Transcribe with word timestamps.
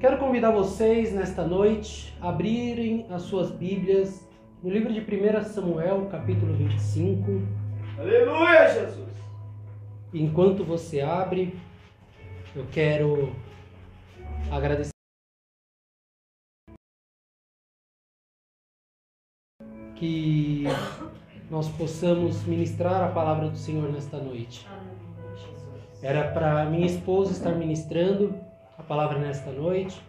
Quero 0.00 0.16
convidar 0.16 0.52
vocês 0.52 1.12
nesta 1.12 1.44
noite 1.44 2.16
a 2.20 2.28
abrirem 2.28 3.04
as 3.10 3.22
suas 3.22 3.50
Bíblias 3.50 4.24
no 4.62 4.70
livro 4.70 4.92
de 4.92 5.00
1 5.00 5.42
Samuel, 5.42 6.06
capítulo 6.08 6.54
25. 6.54 7.24
Aleluia, 7.98 8.74
Jesus. 8.74 9.08
Enquanto 10.14 10.64
você 10.64 11.00
abre, 11.00 11.52
eu 12.54 12.64
quero 12.70 13.34
agradecer. 14.52 14.92
Que 19.96 20.62
nós 21.50 21.68
possamos 21.70 22.44
ministrar 22.44 23.02
a 23.02 23.12
palavra 23.12 23.48
do 23.48 23.56
Senhor 23.56 23.90
nesta 23.90 24.18
noite. 24.18 24.64
Era 26.00 26.30
para 26.30 26.66
minha 26.66 26.86
esposa 26.86 27.32
estar 27.32 27.56
ministrando 27.56 28.46
a 28.78 28.82
palavra 28.82 29.18
nesta 29.18 29.50
noite, 29.50 30.00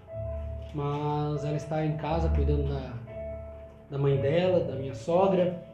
mas 0.74 1.44
ela 1.44 1.58
está 1.58 1.84
em 1.84 1.98
casa 1.98 2.30
cuidando 2.30 2.70
da, 2.70 2.94
da 3.90 3.98
mãe 3.98 4.18
dela, 4.18 4.60
da 4.64 4.76
minha 4.76 4.94
sogra. 4.94 5.68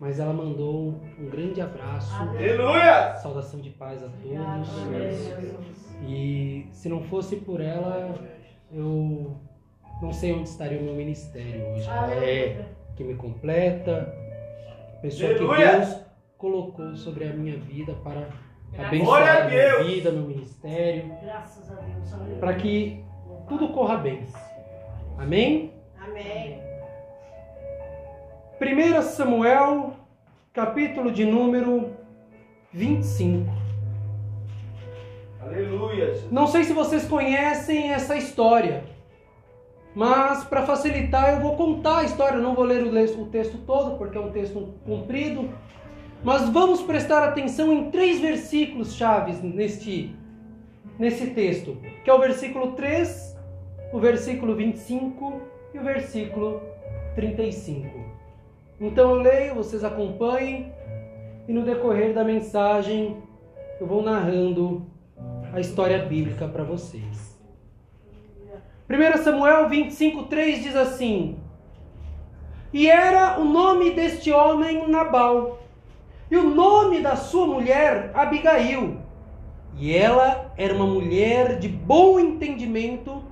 Mas 0.00 0.18
ela 0.18 0.32
mandou 0.32 0.98
um 1.18 1.28
grande 1.28 1.60
abraço, 1.60 2.10
Aleluia. 2.18 3.16
saudação 3.16 3.60
de 3.60 3.68
paz 3.68 4.02
a 4.02 4.08
todos. 4.08 4.26
E 6.08 6.66
se 6.72 6.88
não 6.88 7.02
fosse 7.02 7.36
por 7.36 7.60
ela, 7.60 8.14
eu 8.72 9.36
não 10.00 10.10
sei 10.10 10.32
onde 10.32 10.48
estaria 10.48 10.80
o 10.80 10.82
meu 10.82 10.94
ministério 10.94 11.66
hoje. 11.72 11.86
Ela 11.86 12.14
é 12.14 12.64
que 12.96 13.04
me 13.04 13.14
completa, 13.14 14.10
pessoa 15.02 15.34
que 15.34 15.40
Aleluia. 15.40 15.80
Deus 15.80 16.00
colocou 16.38 16.96
sobre 16.96 17.24
a 17.24 17.34
minha 17.34 17.58
vida 17.58 17.92
para 18.02 18.26
abençoar 18.78 19.48
minha 19.50 19.62
Deus. 19.76 19.86
vida, 19.86 20.10
meu 20.12 20.22
ministério, 20.22 21.10
Graças 21.22 21.70
a 21.70 21.74
Deus. 21.82 22.38
para 22.38 22.54
que 22.54 23.04
tudo 23.48 23.68
corra 23.68 23.96
bem. 23.96 24.24
Amém? 25.18 25.72
Amém. 26.00 26.60
1 28.60 29.02
Samuel, 29.02 29.92
capítulo 30.52 31.10
de 31.10 31.24
número 31.24 31.90
25. 32.72 33.50
Aleluia. 35.42 36.20
Não 36.30 36.46
sei 36.46 36.64
se 36.64 36.72
vocês 36.72 37.06
conhecem 37.06 37.92
essa 37.92 38.16
história, 38.16 38.84
mas 39.94 40.44
para 40.44 40.62
facilitar 40.66 41.30
eu 41.34 41.40
vou 41.40 41.56
contar 41.56 41.98
a 42.00 42.04
história. 42.04 42.36
Eu 42.36 42.42
não 42.42 42.54
vou 42.54 42.64
ler 42.64 42.82
o 42.82 42.90
le- 42.90 43.04
o 43.12 43.26
texto 43.26 43.58
todo 43.66 43.96
porque 43.96 44.16
é 44.16 44.20
um 44.20 44.30
texto 44.30 44.74
comprido, 44.84 45.48
mas 46.22 46.48
vamos 46.48 46.82
prestar 46.82 47.22
atenção 47.24 47.72
em 47.72 47.90
três 47.90 48.20
versículos 48.20 48.94
chaves 48.94 49.42
neste 49.42 50.14
nesse 50.98 51.28
texto, 51.28 51.78
que 52.04 52.10
é 52.10 52.12
o 52.12 52.18
versículo 52.18 52.72
3, 52.72 53.38
o 53.90 53.98
versículo 53.98 54.54
25 54.54 55.40
e 55.72 55.78
o 55.78 55.82
versículo 55.82 56.60
35. 57.14 57.88
Então 58.78 59.14
eu 59.14 59.22
leio, 59.22 59.54
vocês 59.54 59.82
acompanhem 59.82 60.70
e 61.48 61.52
no 61.54 61.64
decorrer 61.64 62.12
da 62.12 62.22
mensagem 62.22 63.16
eu 63.80 63.86
vou 63.86 64.02
narrando 64.02 64.86
a 65.54 65.58
história 65.58 66.04
bíblica 66.04 66.46
para 66.46 66.64
vocês. 66.64 67.40
1 68.88 69.22
Samuel 69.22 69.68
25:3 69.70 70.62
diz 70.62 70.76
assim: 70.76 71.38
E 72.72 72.90
era 72.90 73.40
o 73.40 73.44
nome 73.44 73.92
deste 73.92 74.30
homem 74.30 74.86
Nabal, 74.86 75.59
e 76.30 76.36
o 76.36 76.48
nome 76.48 77.00
da 77.00 77.16
sua 77.16 77.46
mulher 77.46 78.10
Abigail. 78.14 78.98
E 79.76 79.96
ela 79.96 80.52
era 80.56 80.74
uma 80.74 80.86
mulher 80.86 81.58
de 81.58 81.68
bom 81.68 82.20
entendimento 82.20 83.22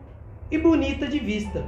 e 0.51 0.59
bonita 0.59 1.07
de 1.07 1.19
vista. 1.19 1.65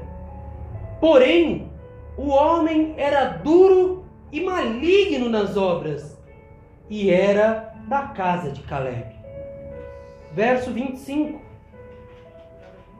Porém, 1.00 1.70
o 2.16 2.28
homem 2.28 2.94
era 2.96 3.24
duro 3.26 4.04
e 4.32 4.40
maligno 4.40 5.28
nas 5.28 5.56
obras, 5.56 6.18
e 6.88 7.10
era 7.10 7.74
da 7.88 8.08
casa 8.08 8.50
de 8.50 8.62
Caleb. 8.62 9.06
Verso 10.32 10.70
25. 10.72 11.40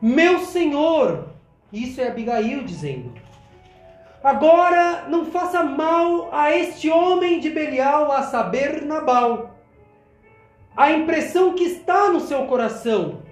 Meu 0.03 0.41
senhor, 0.41 1.29
isso 1.73 2.01
é 2.01 2.09
Abigail 2.09 2.65
dizendo. 2.65 3.13
Agora 4.23 5.09
não 5.09 5.27
faça 5.27 5.63
mal 5.63 6.29
a 6.31 6.55
este 6.55 6.91
homem 6.91 7.41
de 7.41 7.49
Belial, 7.49 8.13
a 8.13 8.23
saber, 8.23 8.85
Nabal. 8.85 9.55
A 10.77 10.93
impressão 10.93 11.55
que 11.55 11.65
está 11.65 12.11
no 12.11 12.21
seu 12.21 12.47
coração, 12.47 13.23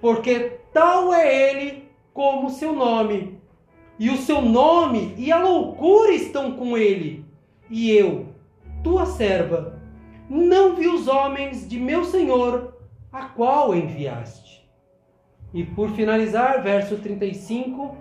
porque 0.00 0.58
tal 0.72 1.14
é 1.14 1.50
ele 1.50 1.88
como 2.12 2.50
seu 2.50 2.74
nome. 2.74 3.40
E 3.98 4.10
o 4.10 4.18
seu 4.18 4.42
nome 4.42 5.14
e 5.16 5.32
a 5.32 5.38
loucura 5.42 6.12
estão 6.12 6.56
com 6.56 6.76
ele. 6.76 7.24
E 7.70 7.90
eu, 7.90 8.26
tua 8.82 9.06
serva, 9.06 9.80
não 10.28 10.74
vi 10.74 10.88
os 10.88 11.08
homens 11.08 11.66
de 11.66 11.78
meu 11.78 12.04
senhor, 12.04 12.76
a 13.10 13.26
qual 13.26 13.74
enviaste. 13.74 14.68
E 15.54 15.64
por 15.64 15.90
finalizar, 15.90 16.62
verso 16.62 16.96
35. 16.96 17.96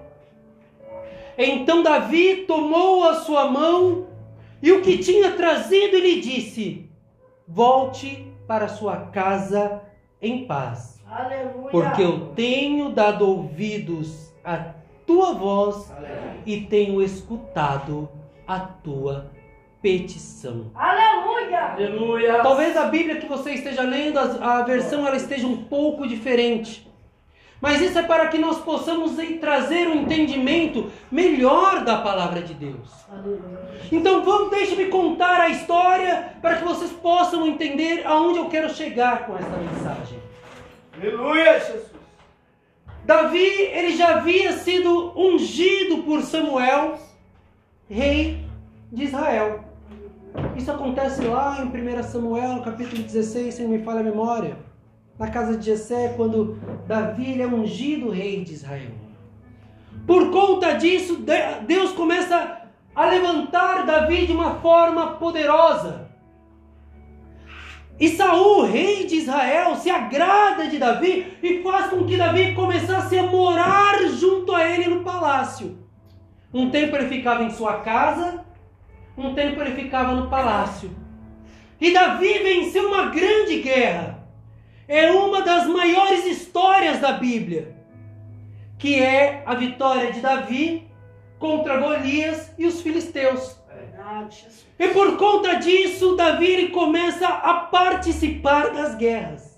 Então 1.43 1.81
Davi 1.81 2.45
tomou 2.47 3.03
a 3.03 3.15
sua 3.15 3.49
mão 3.49 4.05
e 4.61 4.71
o 4.71 4.81
que 4.81 4.99
tinha 4.99 5.31
trazido 5.31 5.97
e 5.97 6.01
lhe 6.01 6.21
disse: 6.21 6.87
Volte 7.47 8.31
para 8.47 8.67
sua 8.67 8.97
casa 9.07 9.81
em 10.21 10.45
paz, 10.45 11.01
Aleluia. 11.09 11.71
porque 11.71 12.03
eu 12.03 12.27
tenho 12.35 12.89
dado 12.89 13.27
ouvidos 13.27 14.31
à 14.43 14.75
tua 15.07 15.33
voz 15.33 15.91
e 16.45 16.61
tenho 16.61 17.01
escutado 17.01 18.07
a 18.47 18.59
tua 18.59 19.31
petição. 19.81 20.69
Aleluia. 20.75 21.59
Aleluia. 21.59 22.43
Talvez 22.43 22.77
a 22.77 22.85
Bíblia 22.85 23.15
que 23.15 23.27
você 23.27 23.53
esteja 23.53 23.81
lendo, 23.81 24.19
a, 24.19 24.59
a 24.59 24.63
versão 24.63 25.07
ela 25.07 25.15
esteja 25.15 25.47
um 25.47 25.63
pouco 25.63 26.07
diferente. 26.07 26.90
Mas 27.61 27.79
isso 27.79 27.99
é 27.99 28.01
para 28.01 28.27
que 28.27 28.39
nós 28.39 28.57
possamos 28.57 29.11
trazer 29.39 29.87
um 29.87 30.01
entendimento 30.01 30.91
melhor 31.11 31.85
da 31.85 31.97
palavra 31.97 32.41
de 32.41 32.55
Deus. 32.55 32.89
Então 33.91 34.23
vamos, 34.25 34.49
deixe-me 34.49 34.85
contar 34.85 35.39
a 35.39 35.49
história 35.49 36.33
para 36.41 36.55
que 36.55 36.63
vocês 36.63 36.91
possam 36.91 37.45
entender 37.45 38.01
aonde 38.05 38.39
eu 38.39 38.49
quero 38.49 38.73
chegar 38.73 39.27
com 39.27 39.37
essa 39.37 39.57
mensagem. 39.57 40.19
Aleluia, 40.97 41.59
Jesus. 41.59 41.91
Davi, 43.05 43.45
ele 43.45 43.95
já 43.95 44.15
havia 44.15 44.53
sido 44.53 45.13
ungido 45.15 46.03
por 46.03 46.21
Samuel, 46.21 46.97
rei 47.87 48.43
de 48.91 49.03
Israel. 49.03 49.65
Isso 50.55 50.71
acontece 50.71 51.21
lá 51.25 51.59
em 51.61 51.67
1 51.67 52.03
Samuel, 52.03 52.55
no 52.55 52.63
capítulo 52.63 53.01
16, 53.01 53.53
se 53.53 53.61
não 53.63 53.69
me 53.69 53.83
falha 53.83 53.99
a 53.99 54.03
memória. 54.03 54.70
Na 55.19 55.29
casa 55.29 55.57
de 55.57 55.65
Jessé, 55.65 56.13
quando 56.17 56.59
Davi 56.87 57.39
é 57.41 57.47
ungido 57.47 58.09
rei 58.09 58.43
de 58.43 58.53
Israel. 58.53 58.91
Por 60.07 60.31
conta 60.31 60.73
disso, 60.73 61.17
De- 61.17 61.61
Deus 61.67 61.91
começa 61.91 62.61
a 62.95 63.05
levantar 63.05 63.85
Davi 63.85 64.25
de 64.25 64.33
uma 64.33 64.55
forma 64.55 65.13
poderosa. 65.13 66.09
E 67.99 68.09
Saul, 68.09 68.63
rei 68.65 69.05
de 69.05 69.17
Israel, 69.17 69.75
se 69.75 69.89
agrada 69.91 70.67
de 70.67 70.79
Davi 70.79 71.37
e 71.43 71.61
faz 71.61 71.91
com 71.91 72.03
que 72.05 72.17
Davi 72.17 72.55
começasse 72.55 73.17
a 73.17 73.23
morar 73.27 74.03
junto 74.09 74.55
a 74.55 74.67
ele 74.67 74.89
no 74.95 75.03
palácio. 75.03 75.77
Um 76.51 76.71
tempo 76.71 76.95
ele 76.95 77.07
ficava 77.07 77.43
em 77.43 77.51
sua 77.51 77.81
casa, 77.81 78.43
um 79.15 79.35
tempo 79.35 79.61
ele 79.61 79.75
ficava 79.75 80.13
no 80.15 80.29
palácio. 80.29 80.89
E 81.79 81.93
Davi 81.93 82.39
venceu 82.39 82.87
uma 82.87 83.05
grande 83.11 83.61
guerra. 83.61 84.20
É 84.93 85.09
uma 85.09 85.41
das 85.41 85.67
maiores 85.67 86.25
histórias 86.25 86.99
da 86.99 87.13
Bíblia, 87.13 87.73
que 88.77 89.01
é 89.01 89.41
a 89.45 89.55
vitória 89.55 90.11
de 90.11 90.19
Davi 90.19 90.91
contra 91.39 91.77
Golias 91.77 92.51
e 92.59 92.65
os 92.65 92.81
filisteus. 92.81 93.57
Jesus. 94.29 94.65
E 94.77 94.89
por 94.89 95.15
conta 95.15 95.53
disso, 95.53 96.17
Davi 96.17 96.45
ele 96.45 96.67
começa 96.71 97.25
a 97.25 97.53
participar 97.53 98.71
das 98.71 98.95
guerras. 98.95 99.57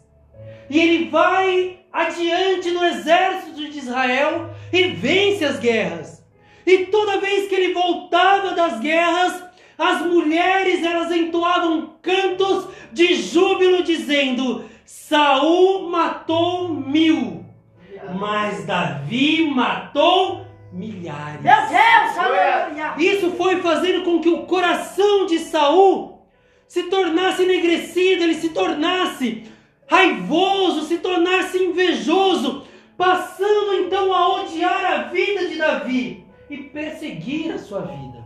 E 0.69 0.79
ele 0.79 1.09
vai 1.09 1.79
adiante 1.91 2.69
no 2.69 2.85
exército 2.85 3.71
de 3.71 3.79
Israel 3.79 4.51
e 4.71 4.83
vence 4.89 5.43
as 5.43 5.57
guerras. 5.57 6.23
E 6.63 6.85
toda 6.85 7.19
vez 7.19 7.49
que 7.49 7.55
ele 7.55 7.73
voltava 7.73 8.51
das 8.51 8.79
guerras, 8.79 9.43
as 9.79 9.99
mulheres 10.03 10.83
elas 10.83 11.11
entoavam 11.11 11.95
cantos 12.03 12.67
de 12.91 13.15
júbilo 13.15 13.81
dizendo: 13.81 14.71
Saul 14.85 15.89
matou 15.89 16.69
mil, 16.69 17.45
mas 18.15 18.65
Davi 18.65 19.49
matou 19.49 20.45
milhares. 20.71 21.41
Meu 21.41 21.55
Deus, 21.55 22.17
aleluia. 22.17 22.93
Isso 22.97 23.31
foi 23.31 23.61
fazendo 23.61 24.03
com 24.03 24.19
que 24.19 24.29
o 24.29 24.45
coração 24.45 25.25
de 25.25 25.39
Saul 25.39 26.21
se 26.67 26.83
tornasse 26.83 27.43
enegrecido, 27.43 28.23
ele 28.23 28.35
se 28.35 28.49
tornasse 28.49 29.43
raivoso, 29.87 30.81
se 30.87 30.97
tornasse 30.97 31.57
invejoso, 31.57 32.65
passando 32.97 33.73
então 33.75 34.11
a 34.11 34.41
odiar 34.41 34.85
a 34.85 35.03
vida 35.03 35.47
de 35.47 35.57
Davi 35.57 36.25
e 36.49 36.57
perseguir 36.57 37.53
a 37.53 37.59
sua 37.59 37.81
vida. 37.81 38.23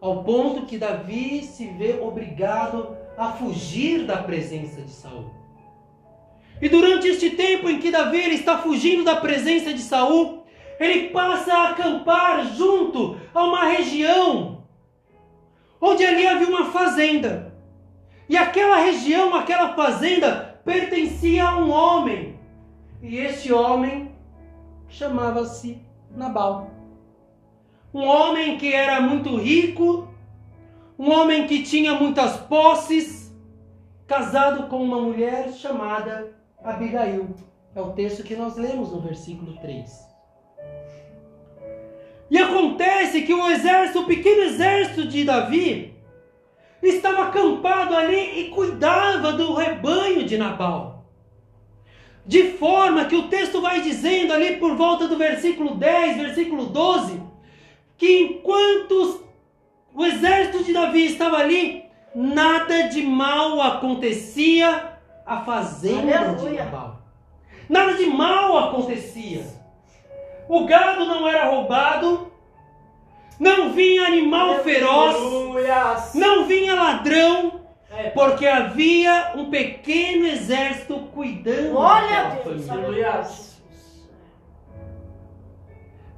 Ao 0.00 0.22
ponto 0.24 0.64
que 0.64 0.78
Davi 0.78 1.42
se 1.42 1.66
vê 1.66 1.98
obrigado 2.00 2.96
a 3.18 3.32
fugir 3.32 4.06
da 4.06 4.18
presença 4.18 4.80
de 4.80 4.90
Saul. 4.90 5.39
E 6.60 6.68
durante 6.68 7.08
este 7.08 7.30
tempo 7.30 7.68
em 7.68 7.78
que 7.78 7.90
Davi 7.90 8.34
está 8.34 8.58
fugindo 8.58 9.02
da 9.02 9.16
presença 9.16 9.72
de 9.72 9.80
Saul, 9.80 10.44
ele 10.78 11.08
passa 11.10 11.52
a 11.52 11.68
acampar 11.70 12.46
junto 12.54 13.16
a 13.34 13.44
uma 13.44 13.64
região 13.64 14.60
onde 15.80 16.04
ali 16.04 16.26
havia 16.26 16.48
uma 16.48 16.66
fazenda. 16.66 17.54
E 18.28 18.36
aquela 18.36 18.76
região, 18.76 19.34
aquela 19.34 19.74
fazenda, 19.74 20.60
pertencia 20.64 21.44
a 21.44 21.56
um 21.56 21.70
homem. 21.70 22.38
E 23.02 23.16
este 23.16 23.52
homem 23.52 24.12
chamava-se 24.88 25.80
Nabal. 26.14 26.70
Um 27.92 28.06
homem 28.06 28.58
que 28.58 28.72
era 28.72 29.00
muito 29.00 29.36
rico, 29.36 30.08
um 30.98 31.10
homem 31.10 31.46
que 31.46 31.62
tinha 31.62 31.94
muitas 31.94 32.36
posses, 32.36 33.34
casado 34.06 34.68
com 34.68 34.82
uma 34.82 35.00
mulher 35.00 35.52
chamada 35.52 36.39
Abigail. 36.64 37.34
É 37.74 37.80
o 37.80 37.92
texto 37.92 38.24
que 38.24 38.34
nós 38.34 38.56
lemos 38.56 38.92
no 38.92 39.00
versículo 39.00 39.56
3. 39.60 40.10
E 42.30 42.38
acontece 42.38 43.22
que 43.22 43.34
o 43.34 43.50
exército, 43.50 44.00
o 44.00 44.06
pequeno 44.06 44.42
exército 44.42 45.06
de 45.06 45.24
Davi, 45.24 45.94
estava 46.82 47.24
acampado 47.24 47.94
ali 47.94 48.40
e 48.40 48.50
cuidava 48.50 49.32
do 49.32 49.54
rebanho 49.54 50.24
de 50.24 50.38
Nabal. 50.38 51.04
De 52.24 52.52
forma 52.52 53.06
que 53.06 53.16
o 53.16 53.28
texto 53.28 53.60
vai 53.60 53.80
dizendo 53.80 54.32
ali 54.32 54.56
por 54.56 54.76
volta 54.76 55.08
do 55.08 55.16
versículo 55.16 55.74
10, 55.74 56.16
versículo 56.18 56.66
12, 56.66 57.20
que 57.96 58.22
enquanto 58.22 59.24
o 59.92 60.04
exército 60.04 60.62
de 60.62 60.72
Davi 60.72 61.06
estava 61.06 61.38
ali, 61.38 61.84
nada 62.14 62.82
de 62.82 63.02
mal 63.02 63.60
acontecia 63.60 64.99
à 65.30 65.42
fazenda 65.42 66.18
Aleluia. 66.18 66.50
de 66.50 66.56
Nabal. 66.56 66.98
Nada 67.68 67.94
de 67.94 68.06
mal 68.06 68.58
acontecia. 68.58 69.44
O 70.48 70.66
gado 70.66 71.04
não 71.04 71.28
era 71.28 71.48
roubado, 71.50 72.32
não 73.38 73.70
vinha 73.72 74.06
animal 74.08 74.58
feroz, 74.64 75.16
não 76.14 76.46
vinha 76.46 76.74
ladrão, 76.74 77.60
É, 77.92 78.10
porque 78.10 78.44
havia 78.46 79.32
um 79.36 79.50
pequeno 79.50 80.26
exército 80.26 80.98
cuidando 81.14 81.78
a 81.80 82.00
Deus. 82.44 82.66
família. 82.66 83.22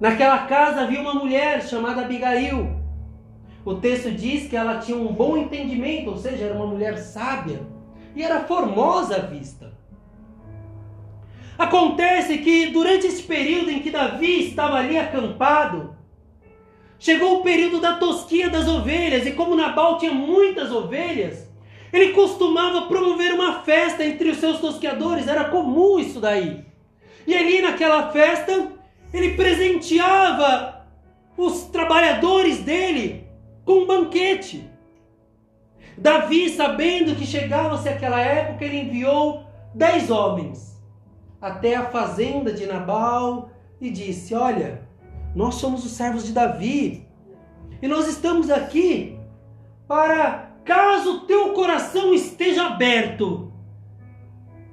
Naquela 0.01 0.47
casa 0.47 0.83
havia 0.83 1.01
uma 1.01 1.15
mulher 1.15 1.63
chamada 1.63 2.01
Abigail. 2.03 2.81
O 3.65 3.75
texto 3.75 4.11
diz 4.11 4.49
que 4.49 4.57
ela 4.57 4.79
tinha 4.79 4.97
um 4.97 5.13
bom 5.13 5.37
entendimento, 5.37 6.11
ou 6.11 6.17
seja, 6.17 6.47
era 6.47 6.55
uma 6.55 6.67
mulher 6.67 6.97
sábia 6.99 7.61
e 8.15 8.23
era 8.23 8.41
formosa 8.41 9.17
à 9.17 9.21
vista. 9.21 9.73
Acontece 11.59 12.39
que 12.39 12.67
durante 12.67 13.07
esse 13.07 13.23
período 13.23 13.71
em 13.71 13.81
que 13.81 13.91
Davi 13.91 14.49
estava 14.49 14.77
ali 14.77 14.99
acampado, 14.99 15.97
chegou 16.99 17.41
o 17.41 17.43
período 17.43 17.81
da 17.81 17.95
tosquia 17.95 18.49
das 18.49 18.67
ovelhas, 18.69 19.27
e 19.27 19.33
como 19.33 19.55
Nabal 19.55 19.99
tinha 19.99 20.13
muitas 20.13 20.73
ovelhas, 20.73 21.49
ele 21.93 22.13
costumava 22.13 22.83
promover 22.83 23.35
uma 23.35 23.61
festa 23.61 24.05
entre 24.05 24.31
os 24.31 24.39
seus 24.39 24.61
tosqueadores, 24.61 25.29
era 25.29 25.45
comum 25.45 25.99
isso 25.99 26.21
daí. 26.21 26.65
E 27.27 27.35
ali 27.37 27.61
naquela 27.61 28.11
festa, 28.11 28.73
ele 29.13 29.35
presenteava 29.35 30.87
os 31.37 31.65
trabalhadores 31.65 32.61
dele 32.61 33.27
com 33.65 33.83
um 33.83 33.87
banquete. 33.87 34.72
Davi, 35.97 36.49
sabendo 36.49 37.15
que 37.15 37.27
chegava-se 37.27 37.89
aquela 37.89 38.21
época, 38.21 38.65
ele 38.65 38.81
enviou 38.81 39.45
dez 39.75 40.11
homens 40.11 40.73
até 41.41 41.75
a 41.75 41.91
fazenda 41.91 42.53
de 42.53 42.67
Nabal 42.67 43.51
e 43.81 43.91
disse: 43.91 44.35
Olha, 44.35 44.83
nós 45.35 45.57
somos 45.57 45.85
os 45.85 45.93
servos 45.93 46.25
de 46.25 46.33
Davi 46.33 47.07
e 47.81 47.89
nós 47.89 48.07
estamos 48.07 48.51
aqui 48.51 49.19
para, 49.89 50.53
caso 50.65 51.27
teu 51.27 51.53
coração 51.53 52.15
esteja 52.15 52.67
aberto, 52.67 53.53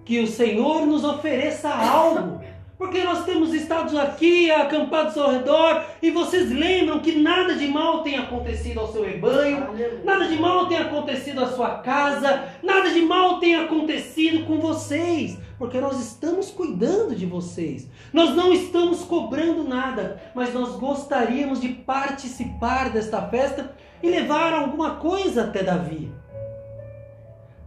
que 0.05 0.19
o 0.19 0.27
Senhor 0.27 0.85
nos 0.85 1.03
ofereça 1.03 1.69
algo. 1.69 2.39
Porque 2.79 3.03
nós 3.03 3.25
temos 3.25 3.53
estado 3.53 3.99
aqui 3.99 4.49
acampados 4.49 5.17
ao 5.17 5.31
redor 5.31 5.83
e 6.01 6.11
vocês 6.11 6.49
lembram 6.49 6.99
que 6.99 7.11
nada 7.21 7.53
de 7.53 7.67
mal 7.67 8.03
tem 8.03 8.17
acontecido 8.17 8.79
ao 8.79 8.89
seu 8.89 9.03
rebanho. 9.03 9.67
Nada 10.05 10.29
de 10.29 10.39
mal 10.39 10.65
tem 10.65 10.77
acontecido 10.77 11.43
à 11.43 11.47
sua 11.47 11.79
casa, 11.79 12.47
nada 12.63 12.89
de 12.89 13.01
mal 13.01 13.37
tem 13.41 13.57
acontecido 13.57 14.45
com 14.45 14.61
vocês, 14.61 15.37
porque 15.57 15.77
nós 15.81 15.99
estamos 15.99 16.51
cuidando 16.51 17.13
de 17.13 17.25
vocês. 17.25 17.85
Nós 18.13 18.33
não 18.33 18.53
estamos 18.53 19.03
cobrando 19.03 19.65
nada, 19.65 20.31
mas 20.33 20.53
nós 20.53 20.77
gostaríamos 20.77 21.59
de 21.59 21.67
participar 21.67 22.91
desta 22.91 23.21
festa 23.23 23.75
e 24.01 24.09
levar 24.09 24.53
alguma 24.53 24.95
coisa 24.95 25.43
até 25.43 25.63
Davi. 25.63 26.09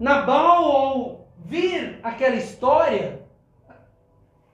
Nabal, 0.00 0.64
ao 0.64 1.26
vir 1.36 2.00
aquela 2.02 2.36
história, 2.36 3.21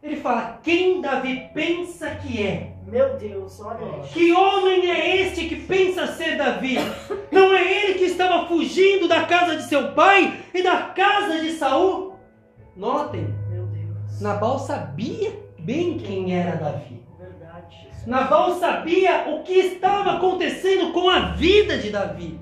ele 0.02 0.16
fala: 0.16 0.60
Quem 0.62 1.00
Davi 1.00 1.48
pensa 1.52 2.10
que 2.16 2.42
é? 2.42 2.72
Meu 2.86 3.16
Deus, 3.18 3.60
olha 3.60 4.00
isso. 4.00 4.14
Que 4.14 4.32
homem 4.32 4.90
é 4.90 5.16
este 5.16 5.46
que 5.46 5.56
pensa 5.56 6.06
ser 6.06 6.36
Davi? 6.36 6.76
Não 7.30 7.52
é 7.52 7.84
ele 7.84 7.94
que 7.98 8.04
estava 8.04 8.46
fugindo 8.46 9.06
da 9.06 9.24
casa 9.26 9.56
de 9.56 9.64
seu 9.64 9.92
pai 9.92 10.40
e 10.54 10.62
da 10.62 10.82
casa 10.82 11.40
de 11.40 11.52
Saul? 11.52 12.16
Notem, 12.74 13.26
Meu 13.50 13.66
Deus. 13.66 14.20
Nabal 14.20 14.58
sabia 14.58 15.32
bem 15.58 15.98
quem 15.98 16.34
era 16.34 16.56
Davi. 16.56 17.02
Verdade. 17.18 17.88
Nabal 18.06 18.54
sabia 18.58 19.28
o 19.28 19.42
que 19.42 19.52
estava 19.52 20.12
acontecendo 20.12 20.92
com 20.92 21.10
a 21.10 21.32
vida 21.32 21.76
de 21.76 21.90
Davi. 21.90 22.40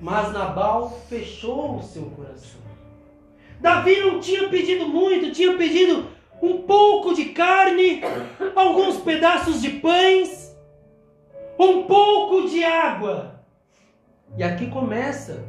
Mas 0.00 0.32
Nabal 0.32 0.90
fechou 1.08 1.76
o 1.76 1.82
seu 1.82 2.06
coração. 2.10 2.60
Davi 3.60 4.00
não 4.00 4.20
tinha 4.20 4.48
pedido 4.48 4.86
muito, 4.86 5.32
tinha 5.32 5.56
pedido 5.56 6.06
um 6.42 6.62
pouco 6.62 7.14
de 7.14 7.26
carne, 7.26 8.00
alguns 8.56 8.98
pedaços 8.98 9.60
de 9.60 9.70
pães, 9.80 10.56
um 11.58 11.84
pouco 11.84 12.48
de 12.48 12.64
água. 12.64 13.40
E 14.36 14.42
aqui 14.42 14.70
começa 14.70 15.44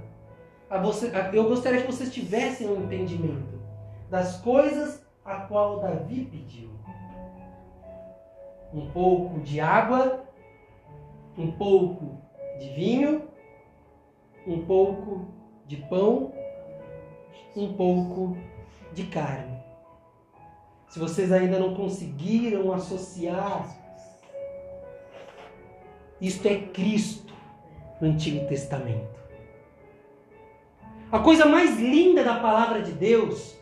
a 0.70 0.78
você, 0.78 1.08
a- 1.16 1.30
eu 1.34 1.46
gostaria 1.48 1.82
que 1.82 1.92
vocês 1.92 2.14
tivessem 2.14 2.68
um 2.68 2.84
entendimento 2.84 3.60
das 4.10 4.38
coisas 4.42 5.06
a 5.24 5.36
qual 5.42 5.80
Davi 5.80 6.26
pediu. 6.26 6.70
Um 8.74 8.90
pouco 8.92 9.40
de 9.42 9.60
água, 9.60 10.24
um 11.38 11.52
pouco 11.52 12.18
de 12.60 12.70
vinho, 12.70 13.28
um 14.48 14.66
pouco 14.66 15.28
de 15.68 15.78
pão, 15.78 16.34
um 17.56 17.74
pouco 17.74 18.36
de 18.94 19.04
carne. 19.08 19.60
Se 20.92 21.00
vocês 21.00 21.32
ainda 21.32 21.58
não 21.58 21.74
conseguiram 21.74 22.74
associar, 22.74 23.66
isto 26.20 26.46
é 26.50 26.58
Cristo 26.58 27.34
no 28.02 28.10
Antigo 28.10 28.46
Testamento. 28.46 29.22
A 31.10 31.20
coisa 31.20 31.46
mais 31.46 31.80
linda 31.80 32.26
da 32.26 32.36
palavra 32.42 32.82
de 32.82 32.92
Deus 32.92 33.56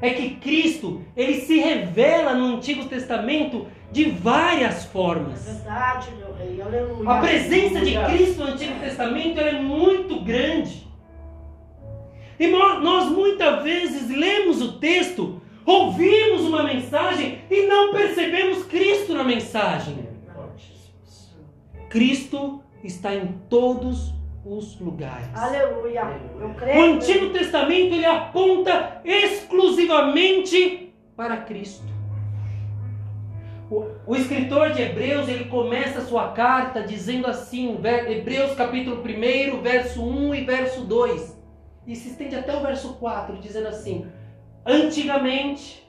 é 0.00 0.08
que 0.08 0.36
Cristo, 0.36 1.02
ele 1.14 1.42
se 1.42 1.58
revela 1.58 2.32
no 2.32 2.56
Antigo 2.56 2.86
Testamento 2.86 3.66
de 3.92 4.04
várias 4.08 4.86
É 4.86 4.88
formas. 4.88 5.44
verdade, 5.44 6.10
meu 6.12 6.32
rei. 6.32 6.62
Aleluia. 6.62 7.10
A 7.10 7.20
presença 7.20 7.80
de 7.82 7.94
Aleluia. 7.94 8.06
Cristo 8.24 8.42
no 8.42 8.52
Antigo 8.52 8.80
Testamento 8.80 9.38
é 9.38 9.60
muito 9.60 10.20
grande. 10.24 10.88
E 12.40 12.46
nós 12.46 13.10
muitas 13.10 13.62
vezes 13.62 14.08
lemos 14.08 14.62
o 14.62 14.78
texto, 14.78 15.42
ouvimos 15.66 16.42
uma 16.42 16.62
mensagem 16.62 17.40
e 17.50 17.66
não 17.66 17.92
percebemos 17.92 18.64
Cristo 18.64 19.14
na 19.14 19.24
mensagem. 19.24 20.08
Cristo 21.88 22.62
está 22.82 23.14
em 23.14 23.40
todos 23.48 24.12
os 24.44 24.78
lugares. 24.80 25.28
Aleluia. 25.34 26.20
Eu 26.38 26.48
O 26.48 26.54
creio. 26.54 26.94
Antigo 26.94 27.30
Testamento 27.30 27.94
ele 27.94 28.04
aponta 28.04 29.00
exclusivamente 29.04 30.92
para 31.16 31.38
Cristo. 31.38 31.94
O, 33.70 33.86
o 34.06 34.14
escritor 34.14 34.72
de 34.72 34.82
Hebreus 34.82 35.28
ele 35.28 35.46
começa 35.46 36.00
a 36.00 36.04
sua 36.04 36.32
carta 36.32 36.82
dizendo 36.82 37.26
assim, 37.26 37.78
Hebreus 38.08 38.54
capítulo 38.54 39.02
1, 39.02 39.62
verso 39.62 40.04
1 40.04 40.34
e 40.34 40.44
verso 40.44 40.82
2. 40.82 41.42
E 41.86 41.96
se 41.96 42.08
estende 42.10 42.36
até 42.36 42.54
o 42.56 42.60
verso 42.60 42.94
4, 42.94 43.38
dizendo 43.38 43.68
assim: 43.68 44.06
Antigamente, 44.66 45.84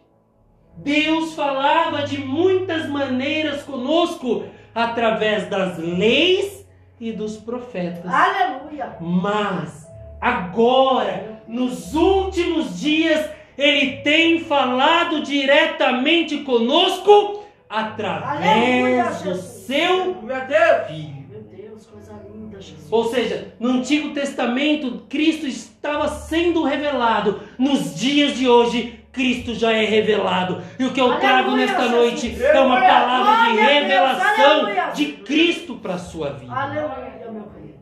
Deus 0.77 1.33
falava 1.33 2.03
de 2.03 2.17
muitas 2.19 2.89
maneiras 2.89 3.63
conosco 3.63 4.45
através 4.73 5.47
das 5.49 5.77
leis 5.77 6.67
e 6.99 7.11
dos 7.11 7.37
profetas. 7.37 8.05
Aleluia. 8.11 8.97
Mas 8.99 9.87
agora, 10.19 11.41
nos 11.47 11.93
últimos 11.93 12.79
dias, 12.79 13.29
ele 13.57 13.97
tem 13.97 14.39
falado 14.41 15.21
diretamente 15.21 16.39
conosco 16.39 17.45
Aleluia, 17.69 19.05
através 19.05 19.21
do 19.21 19.33
Jesus. 19.33 19.45
seu 19.65 20.15
Meu 20.21 20.45
Deus. 20.45 20.87
filho. 20.87 21.25
Meu 21.29 21.41
Deus, 21.43 21.85
coisa 21.85 22.13
linda, 22.33 22.59
Jesus. 22.59 22.74
Ou 22.91 23.05
seja, 23.09 23.53
no 23.59 23.69
Antigo 23.69 24.13
Testamento, 24.13 25.05
Cristo 25.09 25.47
estava 25.47 26.07
sendo 26.07 26.63
revelado. 26.63 27.41
Nos 27.57 27.95
dias 27.95 28.37
de 28.37 28.47
hoje, 28.47 28.99
Cristo 29.11 29.55
já 29.55 29.71
é 29.71 29.85
revelado. 29.85 30.61
E 30.77 30.85
o 30.85 30.93
que 30.93 30.99
eu 31.01 31.05
Aleluia, 31.05 31.21
trago 31.27 31.51
nesta 31.55 31.87
noite 31.89 32.35
é 32.41 32.59
uma 32.59 32.77
Aleluia. 32.77 32.89
palavra 32.89 33.51
de 33.53 33.59
revelação 33.61 34.51
aleluia. 34.61 34.89
de 34.91 35.05
Cristo 35.13 35.75
para 35.77 35.93
a 35.95 35.99
sua 35.99 36.31
vida. 36.33 36.53
Aleluia, 36.53 37.31
meu 37.31 37.49
rei. 37.49 37.75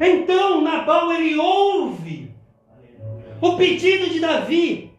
Então 0.00 0.62
Nabal 0.62 1.12
ele 1.12 1.36
ouve 1.36 2.34
o 3.40 3.56
pedido 3.56 4.10
de 4.10 4.20
Davi 4.20 4.92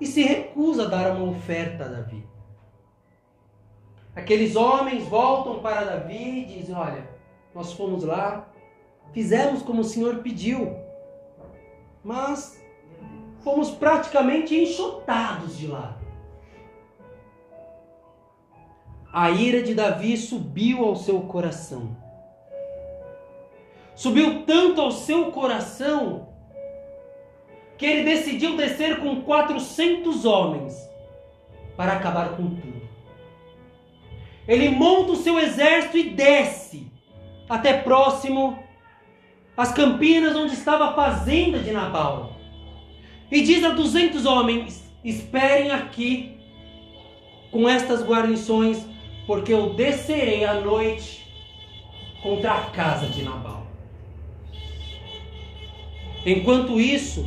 e 0.00 0.06
se 0.06 0.22
recusa 0.22 0.84
a 0.84 0.88
dar 0.88 1.10
uma 1.12 1.30
oferta 1.30 1.84
a 1.84 1.88
Davi. 1.88 2.24
Aqueles 4.14 4.56
homens 4.56 5.04
voltam 5.04 5.58
para 5.60 5.84
Davi 5.84 6.40
e 6.48 6.58
dizem: 6.58 6.74
Olha, 6.74 7.15
nós 7.56 7.72
fomos 7.72 8.04
lá, 8.04 8.46
fizemos 9.14 9.62
como 9.62 9.80
o 9.80 9.84
Senhor 9.84 10.16
pediu, 10.16 10.76
mas 12.04 12.62
fomos 13.42 13.70
praticamente 13.70 14.54
enxotados 14.54 15.56
de 15.56 15.66
lá. 15.66 15.96
A 19.10 19.30
ira 19.30 19.62
de 19.62 19.74
Davi 19.74 20.18
subiu 20.18 20.84
ao 20.84 20.96
seu 20.96 21.22
coração. 21.22 21.96
Subiu 23.94 24.44
tanto 24.44 24.82
ao 24.82 24.90
seu 24.90 25.32
coração 25.32 26.28
que 27.78 27.86
ele 27.86 28.04
decidiu 28.04 28.54
descer 28.54 29.00
com 29.00 29.22
400 29.22 30.26
homens 30.26 30.76
para 31.74 31.94
acabar 31.94 32.36
com 32.36 32.54
tudo. 32.54 32.82
Ele 34.46 34.68
monta 34.68 35.12
o 35.12 35.16
seu 35.16 35.38
exército 35.38 35.96
e 35.96 36.10
desce 36.10 36.94
até 37.48 37.74
próximo 37.74 38.58
às 39.56 39.72
campinas 39.72 40.36
onde 40.36 40.54
estava 40.54 40.86
a 40.86 40.92
fazenda 40.92 41.58
de 41.58 41.70
Nabal. 41.70 42.36
E 43.30 43.40
diz 43.40 43.64
a 43.64 43.70
200 43.70 44.26
homens: 44.26 44.92
Esperem 45.04 45.70
aqui 45.70 46.36
com 47.50 47.68
estas 47.68 48.04
guarnições, 48.04 48.86
porque 49.26 49.52
eu 49.52 49.74
descerei 49.74 50.44
à 50.44 50.60
noite 50.60 51.26
contra 52.22 52.54
a 52.54 52.70
casa 52.70 53.06
de 53.06 53.22
Nabal. 53.22 53.66
Enquanto 56.24 56.80
isso, 56.80 57.24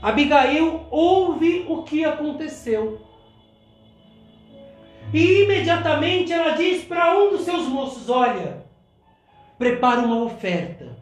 Abigail 0.00 0.86
ouve 0.90 1.64
o 1.68 1.82
que 1.82 2.04
aconteceu. 2.04 3.00
E 5.14 5.44
imediatamente 5.44 6.32
ela 6.32 6.56
diz 6.56 6.82
para 6.82 7.16
um 7.16 7.30
dos 7.30 7.42
seus 7.42 7.68
moços: 7.68 8.10
Olha, 8.10 8.64
prepara 9.56 10.00
uma 10.00 10.24
oferta. 10.24 10.98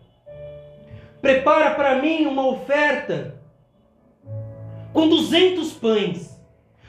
Prepara 1.23 1.75
para 1.75 2.03
mim 2.03 2.27
uma 2.27 2.47
oferta 2.47 3.41
com 4.93 5.09
200 5.09 5.73
pães, 5.73 6.39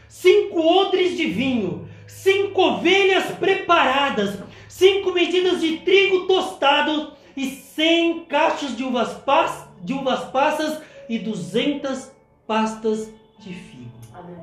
cinco 0.10 0.60
odres 0.60 1.16
de 1.16 1.28
vinho, 1.28 1.88
cinco 2.06 2.62
ovelhas 2.62 3.32
preparadas, 3.36 4.38
cinco 4.68 5.14
medidas 5.14 5.62
de 5.62 5.78
trigo 5.78 6.28
tostado 6.28 7.14
e 7.38 7.46
cem 7.52 8.26
cachos 8.26 8.76
de 8.76 8.84
uvas, 8.84 9.14
pas, 9.14 9.70
de 9.82 9.94
uvas 9.94 10.26
passas 10.26 10.82
e 11.08 11.18
duzentas 11.20 12.14
pastas 12.46 13.10
de 13.40 13.54
figo. 13.54 13.92
Aleluia, 14.14 14.42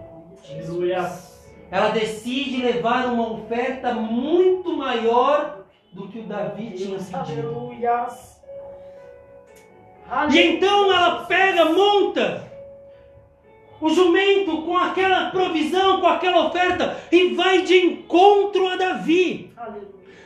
Aleluia. 0.49 1.03
Jesus. 1.03 1.30
Ela 1.71 1.91
decide 1.91 2.63
levar 2.63 3.07
uma 3.07 3.33
oferta 3.33 3.95
muito 3.95 4.77
maior 4.77 5.65
do 5.93 6.09
que 6.09 6.21
o 6.21 6.25
Davi 6.25 6.73
tinha 6.73 6.99
pedido. 6.99 7.17
Aleluia. 7.17 8.09
E 10.33 10.39
então 10.41 10.93
ela 10.93 11.25
pega, 11.25 11.67
monta 11.67 12.51
o 13.81 13.89
jumento 13.89 14.63
com 14.63 14.77
aquela 14.77 15.31
provisão, 15.31 16.01
com 16.01 16.07
aquela 16.09 16.49
oferta 16.49 16.99
e 17.11 17.35
vai 17.35 17.63
de 17.63 17.77
encontro 17.77 18.69
a 18.69 18.77
Davi. 18.77 19.53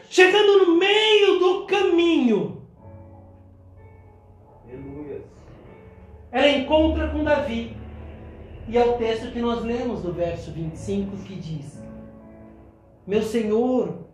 Chegando 0.09 0.67
no 0.67 0.77
meio 0.77 1.39
do 1.39 1.67
caminho, 1.67 2.63
Aleluia. 4.65 5.23
ela 6.33 6.49
encontra 6.49 7.09
com 7.09 7.23
Davi. 7.23 7.84
E 8.67 8.79
é 8.79 8.85
o 8.85 8.97
texto 8.97 9.31
que 9.31 9.41
nós 9.41 9.63
lemos 9.63 10.03
do 10.03 10.13
verso 10.13 10.51
25 10.51 11.17
que 11.19 11.37
diz: 11.37 11.83
Meu 13.07 13.23
Senhor, 13.23 14.07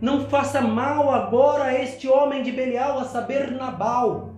não 0.00 0.28
faça 0.28 0.60
mal 0.60 1.10
agora 1.10 1.64
a 1.64 1.74
este 1.74 2.08
homem 2.08 2.42
de 2.42 2.52
Belial, 2.52 2.98
a 2.98 3.04
saber, 3.04 3.50
Nabal. 3.50 4.34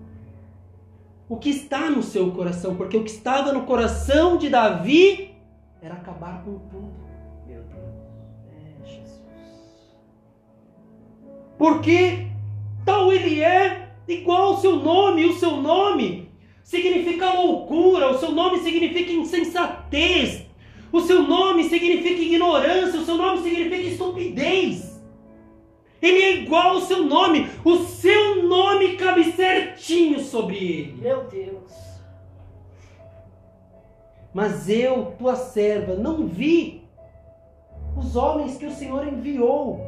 O 1.29 1.37
que 1.37 1.51
está 1.51 1.91
no 1.91 2.03
seu 2.03 2.31
coração? 2.31 2.77
Porque 2.77 2.97
o 2.97 3.03
que 3.03 3.11
estava 3.11 3.53
no 3.53 3.65
coração 3.65 4.37
de 4.37 4.49
Davi 4.49 5.35
era 5.83 5.95
acabar 5.95 6.45
com 6.45 6.59
tudo. 6.71 6.95
Meu 7.45 7.63
Deus. 7.65 7.85
É, 8.53 8.87
Jesus. 8.87 9.21
Porque 11.59 12.29
tal 12.85 13.13
ele 13.13 13.43
é 13.43 13.89
igual 14.07 14.43
ao 14.43 14.57
seu 14.59 14.77
nome, 14.77 15.25
o 15.25 15.35
seu 15.35 15.57
nome 15.57 16.26
significa 16.67 17.33
loucura, 17.33 18.11
o 18.11 18.19
seu 18.19 18.33
nome 18.33 18.59
significa 18.59 19.13
insensatez, 19.13 20.47
o 20.91 21.01
seu 21.01 21.23
nome 21.23 21.69
significa 21.69 22.21
ignorância, 22.21 22.99
o 22.99 23.05
seu 23.05 23.15
nome 23.15 23.41
significa 23.41 23.77
estupidez. 23.77 25.01
Ele 26.03 26.23
é 26.23 26.37
igual 26.39 26.71
ao 26.71 26.81
seu 26.81 27.05
nome, 27.05 27.49
o 27.65 27.77
seu 27.77 28.43
nome 28.49 28.97
cabe 28.97 29.31
certinho 29.31 30.19
sobre 30.19 30.57
ele. 30.57 30.93
Meu 31.01 31.29
Deus. 31.29 31.73
Mas 34.35 34.69
eu, 34.69 35.15
tua 35.17 35.37
serva, 35.37 35.95
não 35.95 36.27
vi 36.27 36.83
os 37.97 38.17
homens 38.17 38.59
que 38.59 38.67
o 38.67 38.75
Senhor 38.75 39.07
enviou. 39.07 39.81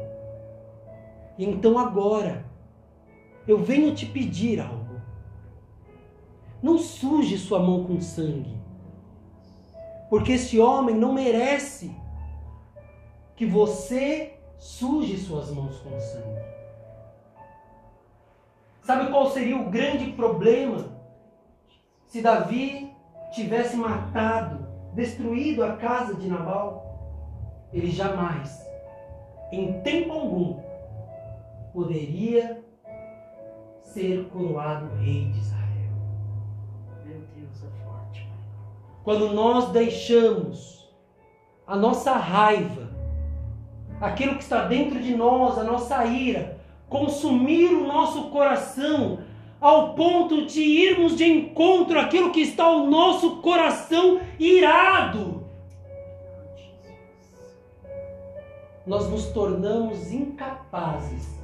Então 1.37 1.77
agora, 1.77 2.45
eu 3.45 3.57
venho 3.57 3.93
te 3.93 4.05
pedir 4.05 4.61
algo. 4.61 4.88
Não 6.61 6.77
suje 6.77 7.37
sua 7.37 7.59
mão 7.59 7.85
com 7.85 8.01
sangue, 8.01 8.57
porque 10.09 10.33
esse 10.33 10.59
homem 10.59 10.95
não 10.95 11.13
merece 11.13 11.95
que 13.35 13.45
você 13.45 14.37
suje 14.57 15.17
suas 15.17 15.49
mãos 15.51 15.79
com 15.79 15.97
sangue. 15.99 16.49
Sabe 18.81 19.09
qual 19.09 19.29
seria 19.29 19.55
o 19.55 19.69
grande 19.69 20.11
problema 20.13 20.85
se 22.07 22.21
Davi 22.21 22.91
tivesse 23.31 23.77
matado, 23.77 24.67
destruído 24.93 25.63
a 25.63 25.77
casa 25.77 26.15
de 26.15 26.27
Nabal? 26.27 26.89
Ele 27.71 27.91
jamais, 27.91 28.67
em 29.51 29.79
tempo 29.81 30.11
algum, 30.11 30.59
poderia 31.71 32.63
ser 33.81 34.27
coroado 34.29 34.95
rei 34.95 35.25
de 35.25 35.39
Israel. 35.39 35.58
Quando 39.03 39.29
nós 39.33 39.69
deixamos 39.69 40.87
a 41.65 41.75
nossa 41.75 42.13
raiva, 42.13 42.89
aquilo 44.01 44.35
que 44.35 44.43
está 44.43 44.65
dentro 44.65 44.99
de 44.99 45.15
nós, 45.15 45.57
a 45.57 45.63
nossa 45.63 46.05
ira, 46.05 46.57
consumir 46.89 47.69
o 47.73 47.87
nosso 47.87 48.29
coração, 48.29 49.19
ao 49.61 49.93
ponto 49.93 50.45
de 50.45 50.61
irmos 50.61 51.15
de 51.17 51.25
encontro 51.25 51.99
àquilo 51.99 52.31
que 52.31 52.41
está 52.41 52.69
o 52.69 52.87
nosso 52.89 53.37
coração 53.37 54.19
irado, 54.39 55.45
nós 58.85 59.07
nos 59.09 59.27
tornamos 59.27 60.11
incapazes 60.11 61.37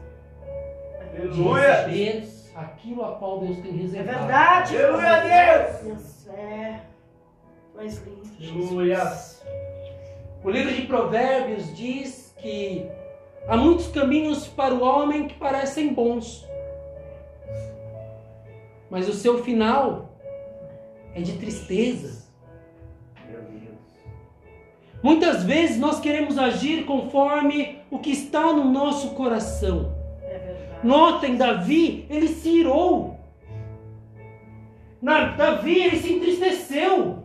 de 1.12 1.22
Aleluia. 1.22 1.86
receber 1.88 2.28
aquilo 2.56 3.06
a 3.06 3.12
qual 3.16 3.40
Deus 3.40 3.58
tem 3.60 3.72
É 3.72 3.76
reservado. 3.76 4.18
verdade. 4.20 4.78
Aleluia. 4.78 5.80
Deus. 5.84 6.28
É. 6.30 6.80
És 7.79 8.01
lindo, 8.05 8.24
Aleluia. 8.39 9.12
O 10.44 10.50
livro 10.50 10.74
de 10.74 10.84
Provérbios 10.84 11.75
diz 11.75 12.34
que 12.38 12.86
há 13.48 13.58
muitos 13.58 13.88
caminhos 13.88 14.48
para 14.48 14.74
o 14.74 14.84
homem 14.84 15.27
que 15.27 15.36
parecem 15.36 15.94
bons, 15.94 16.48
mas 18.89 19.08
o 19.10 19.13
seu 19.13 19.44
final 19.44 20.10
é 21.13 21.22
de 21.22 21.34
tristeza. 21.38 22.24
Muitas 25.03 25.44
vezes 25.44 25.77
nós 25.77 26.00
queremos 26.00 26.38
agir 26.38 26.86
conforme 26.86 27.79
o 27.91 28.00
que 28.00 28.10
está 28.12 28.51
no 28.53 28.63
nosso 28.63 29.12
coração. 29.12 29.94
É. 30.24 30.79
Notem, 30.84 31.36
Davi, 31.36 32.08
ele 32.10 32.27
se 32.27 32.50
irou. 32.50 33.20
Na- 35.00 35.36
Davi, 35.36 35.79
ele 35.79 35.98
se 35.98 36.13
entristeceu. 36.13 37.24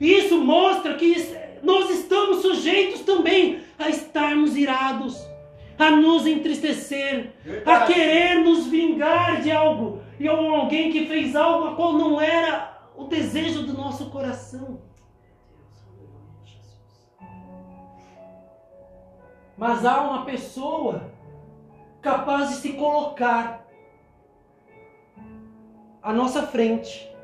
Isso 0.00 0.38
mostra 0.38 0.94
que 0.94 1.14
nós 1.62 1.90
estamos 1.90 2.42
sujeitos 2.42 3.00
também 3.00 3.60
a 3.78 3.88
estarmos 3.88 4.56
irados, 4.56 5.18
a 5.78 5.90
nos 5.90 6.26
entristecer, 6.26 7.32
a 7.44 7.48
Verdade. 7.48 7.92
querer 7.92 8.34
nos 8.40 8.66
vingar 8.66 9.40
de 9.42 9.50
algo 9.50 10.00
e 10.18 10.28
ou 10.28 10.54
alguém 10.54 10.90
que 10.90 11.06
fez 11.06 11.34
algo 11.34 11.68
a 11.68 11.74
qual 11.74 11.92
não 11.94 12.20
era 12.20 12.78
o 12.96 13.04
desejo 13.04 13.62
do 13.62 13.72
nosso 13.74 14.10
coração. 14.10 14.80
Mas 19.56 19.84
há 19.86 20.02
uma 20.02 20.24
pessoa 20.24 21.10
capaz 22.02 22.50
de 22.50 22.54
se 22.56 22.72
colocar 22.74 23.66
à 26.02 26.12
nossa 26.12 26.46
frente 26.46 27.15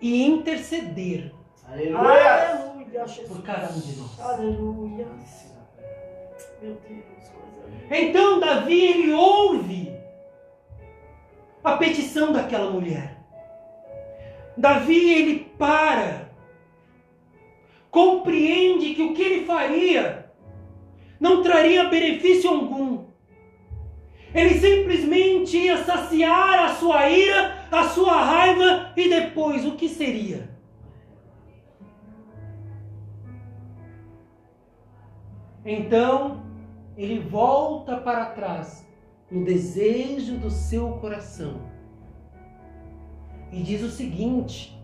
e 0.00 0.24
interceder 0.24 1.32
Aleluia. 1.70 1.98
Aleluia, 2.00 3.06
Jesus. 3.06 3.28
por 3.28 3.42
cada 3.42 3.72
um 3.72 3.80
de 3.80 3.96
nós. 3.96 4.20
Aleluia. 4.20 5.06
Meu 6.60 6.74
Deus, 6.74 6.82
linda. 6.88 7.96
Então 7.96 8.40
Davi 8.40 8.86
ele 8.86 9.12
ouve 9.12 9.96
a 11.62 11.76
petição 11.76 12.32
daquela 12.32 12.70
mulher. 12.70 13.18
Davi 14.56 15.14
ele 15.14 15.38
para, 15.56 16.30
compreende 17.90 18.94
que 18.94 19.02
o 19.02 19.14
que 19.14 19.22
ele 19.22 19.46
faria 19.46 20.30
não 21.20 21.42
traria 21.42 21.84
benefício 21.84 22.50
algum. 22.50 23.04
Ele 24.34 24.58
simplesmente 24.58 25.56
ia 25.56 25.84
saciar 25.84 26.64
a 26.64 26.74
sua 26.74 27.08
ira, 27.08 27.59
a 27.70 27.88
sua 27.88 28.22
raiva 28.22 28.92
e 28.96 29.08
depois 29.08 29.64
o 29.64 29.76
que 29.76 29.88
seria? 29.88 30.50
Então 35.64 36.42
ele 36.96 37.20
volta 37.20 37.96
para 37.96 38.26
trás 38.26 38.86
no 39.30 39.44
desejo 39.44 40.36
do 40.38 40.50
seu 40.50 40.92
coração 40.94 41.60
e 43.52 43.62
diz 43.62 43.82
o 43.82 43.90
seguinte 43.90 44.78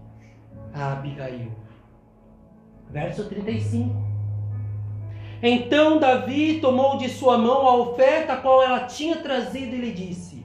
a 0.73 0.93
Abigail, 0.93 1.52
verso 2.90 3.28
35. 3.28 3.95
Então 5.43 5.99
Davi 5.99 6.61
tomou 6.61 6.97
de 6.97 7.09
sua 7.09 7.38
mão 7.38 7.66
a 7.66 7.76
oferta 7.76 8.37
qual 8.37 8.62
ela 8.62 8.87
tinha 8.87 9.16
trazido 9.16 9.75
e 9.75 9.81
lhe 9.81 9.93
disse: 9.93 10.45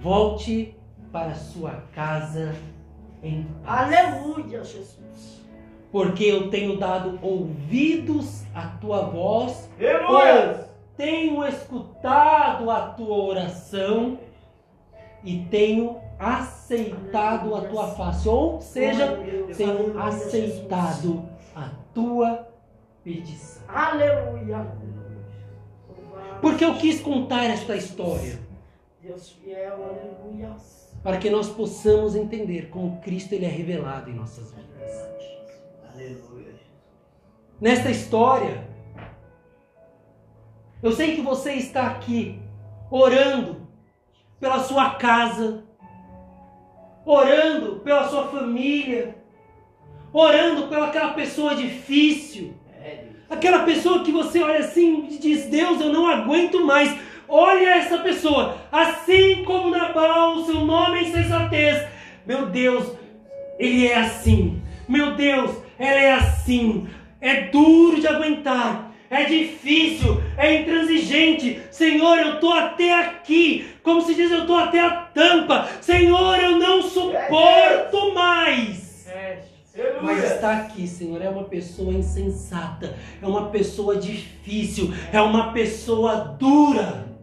Volte 0.00 0.76
para 1.14 1.32
sua 1.32 1.84
casa 1.94 2.56
em 3.22 3.44
paz 3.64 3.94
Aleluia, 3.94 4.64
Jesus. 4.64 5.40
porque 5.92 6.24
eu 6.24 6.50
tenho 6.50 6.76
dado 6.76 7.20
ouvidos 7.22 8.42
à 8.52 8.66
tua 8.80 9.02
voz, 9.02 9.70
Aleluia. 9.78 10.68
tenho 10.96 11.46
escutado 11.46 12.68
a 12.68 12.88
tua 12.88 13.16
oração 13.16 14.18
e 15.22 15.44
tenho 15.44 16.00
aceitado 16.18 17.54
a 17.54 17.60
tua 17.60 17.86
face. 17.94 18.28
Ou 18.28 18.60
seja, 18.60 19.16
tenho 19.56 19.96
aceitado 20.00 21.28
a 21.54 21.70
tua 21.94 22.48
petição. 23.04 23.62
Aleluia. 23.68 24.66
Porque 26.40 26.64
eu 26.64 26.74
quis 26.74 27.00
contar 27.00 27.44
esta 27.44 27.76
história 27.76 28.42
Deus 29.00 29.32
fiel, 29.32 29.84
aleluia. 29.84 30.56
Para 31.04 31.18
que 31.18 31.28
nós 31.28 31.50
possamos 31.50 32.16
entender 32.16 32.70
como 32.70 32.98
Cristo 33.02 33.34
ele 33.34 33.44
é 33.44 33.48
revelado 33.48 34.10
em 34.10 34.14
nossas 34.14 34.52
vidas. 34.54 34.90
Aleluia. 35.92 36.54
Nesta 37.60 37.90
história, 37.90 38.66
eu 40.82 40.92
sei 40.92 41.14
que 41.14 41.20
você 41.20 41.52
está 41.52 41.88
aqui 41.88 42.40
orando 42.90 43.68
pela 44.40 44.60
sua 44.60 44.94
casa, 44.94 45.62
orando 47.04 47.80
pela 47.80 48.08
sua 48.08 48.28
família, 48.28 49.14
orando 50.10 50.68
pela 50.68 50.86
aquela 50.86 51.12
pessoa 51.12 51.54
difícil, 51.54 52.54
É, 52.80 53.08
aquela 53.28 53.64
pessoa 53.64 54.02
que 54.04 54.12
você 54.12 54.42
olha 54.42 54.60
assim 54.60 55.06
e 55.10 55.18
diz: 55.18 55.46
Deus, 55.46 55.80
eu 55.80 55.92
não 55.92 56.06
aguento 56.06 56.64
mais. 56.64 56.90
Olha 57.28 57.76
essa 57.76 57.98
pessoa, 57.98 58.56
assim 58.70 59.44
como 59.44 59.70
Nabal, 59.70 60.36
o 60.36 60.44
seu 60.44 60.64
nome 60.64 60.98
é 60.98 61.02
insensatez. 61.02 61.86
Meu 62.26 62.46
Deus, 62.46 62.92
ele 63.58 63.86
é 63.86 63.96
assim. 63.96 64.62
Meu 64.88 65.14
Deus, 65.14 65.50
ela 65.78 66.00
é 66.00 66.12
assim. 66.12 66.88
É 67.20 67.42
duro 67.48 68.00
de 68.00 68.06
aguentar. 68.06 68.92
É 69.10 69.24
difícil, 69.24 70.20
é 70.36 70.60
intransigente. 70.60 71.60
Senhor, 71.70 72.18
eu 72.18 72.34
estou 72.34 72.52
até 72.52 72.94
aqui. 72.94 73.66
Como 73.82 74.00
se 74.00 74.14
diz, 74.14 74.30
eu 74.30 74.40
estou 74.40 74.56
até 74.56 74.80
a 74.80 74.90
tampa. 74.90 75.68
Senhor, 75.80 76.38
eu 76.38 76.58
não 76.58 76.82
suporto 76.82 78.12
mais. 78.12 78.84
Mas 80.02 80.22
está 80.24 80.56
aqui, 80.58 80.86
Senhor, 80.86 81.20
é 81.20 81.28
uma 81.28 81.44
pessoa 81.44 81.92
insensata, 81.92 82.96
é 83.20 83.26
uma 83.26 83.48
pessoa 83.50 83.96
difícil, 83.96 84.92
é 85.12 85.20
uma 85.20 85.52
pessoa 85.52 86.36
dura. 86.38 87.13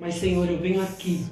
Mas, 0.00 0.14
Senhor, 0.14 0.48
eu 0.48 0.56
venho 0.56 0.82
aqui 0.82 1.26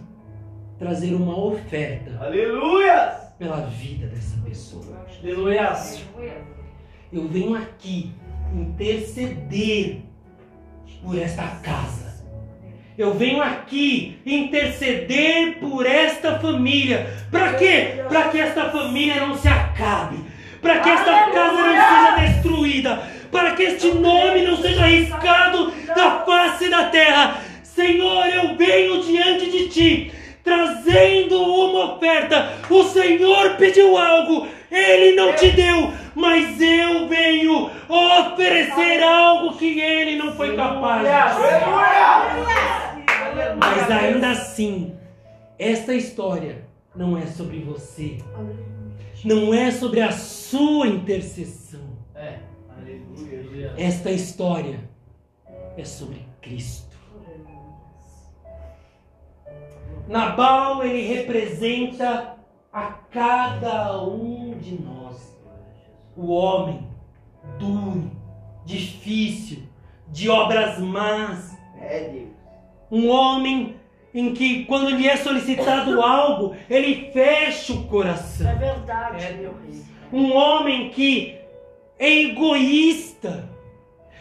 trazer 0.78 1.14
uma 1.14 1.34
oferta 1.42 2.22
Aleluia. 2.22 3.12
pela 3.38 3.62
vida 3.62 4.06
dessa 4.08 4.36
pessoa. 4.44 5.06
Aleluia. 5.22 5.72
Eu 7.10 7.26
venho 7.28 7.54
aqui 7.54 8.12
interceder 8.54 10.02
por 11.02 11.18
esta 11.18 11.46
casa. 11.62 12.22
Eu 12.98 13.14
venho 13.14 13.40
aqui 13.42 14.18
interceder 14.26 15.58
por 15.60 15.86
esta 15.86 16.38
família. 16.38 17.06
Para 17.30 17.54
quê? 17.54 18.04
Para 18.06 18.28
que 18.28 18.38
esta 18.38 18.68
família 18.70 19.26
não 19.26 19.34
se 19.34 19.48
acabe. 19.48 20.18
Para 20.60 20.80
que 20.80 20.90
esta 20.90 21.10
Aleluia! 21.10 21.32
casa 21.34 21.62
não 21.62 22.16
seja 22.18 22.32
destruída. 22.32 23.02
Para 23.30 23.54
que 23.54 23.62
este 23.62 23.94
nome 23.94 24.42
não 24.42 24.56
seja 24.58 24.82
arriscado 24.82 25.70
da 25.86 26.24
face 26.26 26.68
da 26.68 26.90
terra. 26.90 27.47
Senhor, 27.78 28.26
eu 28.26 28.56
venho 28.56 29.00
diante 29.04 29.48
de 29.52 29.68
ti, 29.68 30.12
trazendo 30.42 31.40
uma 31.40 31.94
oferta. 31.94 32.54
O 32.68 32.82
Senhor 32.82 33.54
pediu 33.56 33.96
algo, 33.96 34.48
ele 34.68 35.14
não 35.14 35.32
te 35.36 35.52
deu, 35.52 35.92
mas 36.12 36.60
eu 36.60 37.06
venho 37.06 37.70
oferecer 37.88 39.00
algo 39.00 39.56
que 39.56 39.78
ele 39.78 40.16
não 40.16 40.34
foi 40.34 40.56
capaz 40.56 41.06
mas 43.56 43.90
ainda 43.92 44.30
assim, 44.30 44.96
esta 45.56 45.94
história 45.94 46.64
não 46.96 47.16
é 47.16 47.26
sobre 47.26 47.60
você, 47.60 48.18
não 49.24 49.54
é 49.54 49.70
sobre 49.70 50.00
a 50.00 50.10
sua 50.10 50.88
intercessão. 50.88 51.96
É. 52.16 52.38
Esta 53.76 54.10
história 54.10 54.80
é 55.76 55.84
sobre 55.84 56.26
Cristo. 56.40 56.87
Nabal 60.08 60.84
ele 60.84 61.06
representa 61.06 62.36
a 62.72 62.84
cada 63.10 64.02
um 64.02 64.56
de 64.58 64.80
nós. 64.82 65.36
O 66.16 66.32
homem 66.32 66.86
duro, 67.58 68.10
difícil, 68.64 69.62
de 70.08 70.28
obras 70.28 70.78
más, 70.78 71.56
É, 71.80 72.08
Deus. 72.08 72.28
um 72.90 73.08
homem 73.08 73.76
em 74.14 74.32
que 74.32 74.64
quando 74.64 74.90
lhe 74.90 75.06
é 75.06 75.16
solicitado 75.16 76.00
algo, 76.02 76.56
ele 76.68 77.10
fecha 77.12 77.72
o 77.74 77.84
É 77.84 77.86
coração. 77.88 78.58
verdade, 78.58 79.24
É, 79.24 79.32
meu 79.34 79.52
Deus. 79.54 79.76
rei. 79.76 79.84
Um 80.12 80.34
homem 80.34 80.88
que 80.90 81.38
é 81.98 82.10
egoísta, 82.22 83.48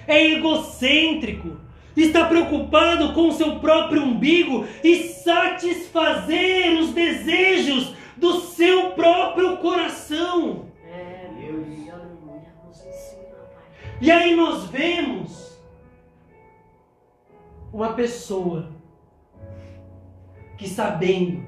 é 0.05 0.25
egocêntrico, 0.33 1.57
está 2.03 2.25
preocupado 2.25 3.13
com 3.13 3.29
o 3.29 3.33
seu 3.33 3.59
próprio 3.59 4.03
umbigo 4.03 4.65
e 4.83 5.09
satisfazer 5.09 6.79
os 6.79 6.93
desejos 6.93 7.93
do 8.15 8.39
seu 8.41 8.91
próprio 8.91 9.57
coração. 9.57 10.67
É. 10.85 11.17
E 13.99 14.11
aí 14.11 14.35
nós 14.35 14.65
vemos 14.65 15.59
uma 17.73 17.93
pessoa 17.93 18.71
que 20.55 20.69
sabendo 20.69 21.43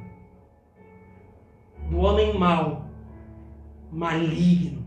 do 1.90 2.00
homem 2.00 2.38
mau, 2.38 2.86
maligno, 3.92 4.84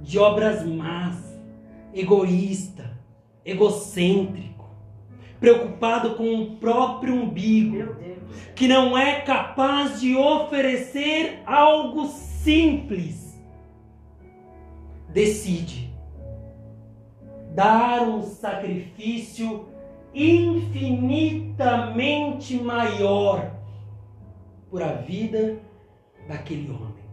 de 0.00 0.16
obras 0.18 0.64
más, 0.64 1.16
egoísta, 1.92 2.96
egocêntrico, 3.44 4.55
preocupado 5.40 6.14
com 6.14 6.42
o 6.42 6.56
próprio 6.56 7.14
umbigo, 7.14 7.96
que 8.54 8.66
não 8.66 8.96
é 8.96 9.20
capaz 9.20 10.00
de 10.00 10.16
oferecer 10.16 11.42
algo 11.46 12.06
simples, 12.06 13.38
decide 15.08 15.94
dar 17.54 18.00
um 18.02 18.22
sacrifício 18.22 19.68
infinitamente 20.14 22.56
maior 22.56 23.50
por 24.70 24.82
a 24.82 24.92
vida 24.92 25.58
daquele 26.28 26.70
homem, 26.70 27.06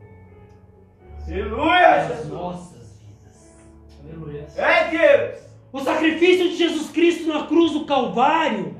Aleluia, 1.25 1.95
as 1.95 2.27
nossas 2.27 2.99
vidas. 2.99 3.55
Aleluia. 4.03 4.45
É 4.57 4.89
Deus. 4.89 5.52
O 5.73 5.79
sacrifício 5.79 6.49
de 6.49 6.55
Jesus 6.55 6.91
Cristo 6.91 7.27
na 7.27 7.47
cruz 7.47 7.71
do 7.71 7.86
Calvário, 7.86 8.77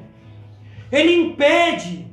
ele 0.92 1.16
impede 1.16 2.06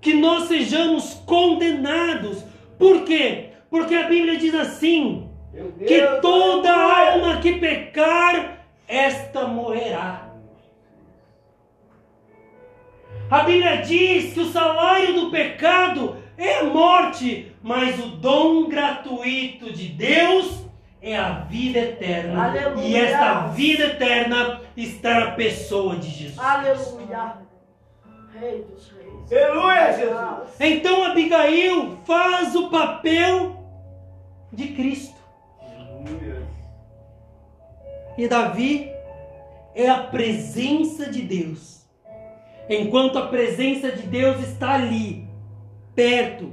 que 0.00 0.14
nós 0.14 0.44
sejamos 0.44 1.12
condenados. 1.26 2.42
Por 2.78 3.04
quê? 3.04 3.50
Porque 3.68 3.94
a 3.94 4.08
Bíblia 4.08 4.38
diz 4.38 4.54
assim: 4.54 5.28
que 5.86 6.00
toda 6.22 6.72
alma 6.72 7.38
que 7.42 7.58
pecar, 7.58 8.66
esta 8.88 9.46
morrerá. 9.46 10.32
A 13.28 13.40
Bíblia 13.40 13.82
diz 13.82 14.32
que 14.32 14.40
o 14.40 14.52
salário 14.52 15.20
do 15.20 15.30
pecado 15.30 16.16
é 16.38 16.60
a 16.60 16.64
morte, 16.64 17.52
mas 17.62 18.02
o 18.02 18.08
dom 18.08 18.68
gratuito 18.68 19.70
de 19.70 19.88
Deus 19.88 20.65
é 21.06 21.16
a 21.16 21.30
vida 21.44 21.78
eterna. 21.78 22.46
Aleluia. 22.46 22.84
E 22.84 22.96
esta 22.96 23.46
vida 23.48 23.84
eterna 23.84 24.60
está 24.76 25.20
na 25.20 25.30
pessoa 25.32 25.96
de 25.96 26.10
Jesus. 26.10 26.38
Aleluia. 26.38 27.34
Rei 28.38 28.62
dos 28.64 28.90
reis. 28.90 29.32
Aleluia, 29.32 29.92
Jesus. 29.92 30.56
Então 30.58 31.04
Abigail 31.04 31.98
faz 32.04 32.56
o 32.56 32.68
papel 32.70 33.64
de 34.52 34.68
Cristo. 34.68 35.16
Aleluia. 35.60 36.42
E 38.18 38.26
Davi 38.26 38.90
é 39.76 39.88
a 39.88 40.02
presença 40.02 41.08
de 41.08 41.22
Deus. 41.22 41.86
Enquanto 42.68 43.16
a 43.16 43.28
presença 43.28 43.92
de 43.92 44.02
Deus 44.02 44.40
está 44.40 44.74
ali, 44.74 45.28
perto, 45.94 46.52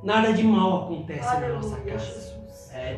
nada 0.00 0.32
de 0.32 0.44
mal 0.44 0.84
acontece 0.84 1.40
na 1.40 1.48
nossa 1.48 1.74
Aleluia, 1.74 1.94
casa. 1.94 2.39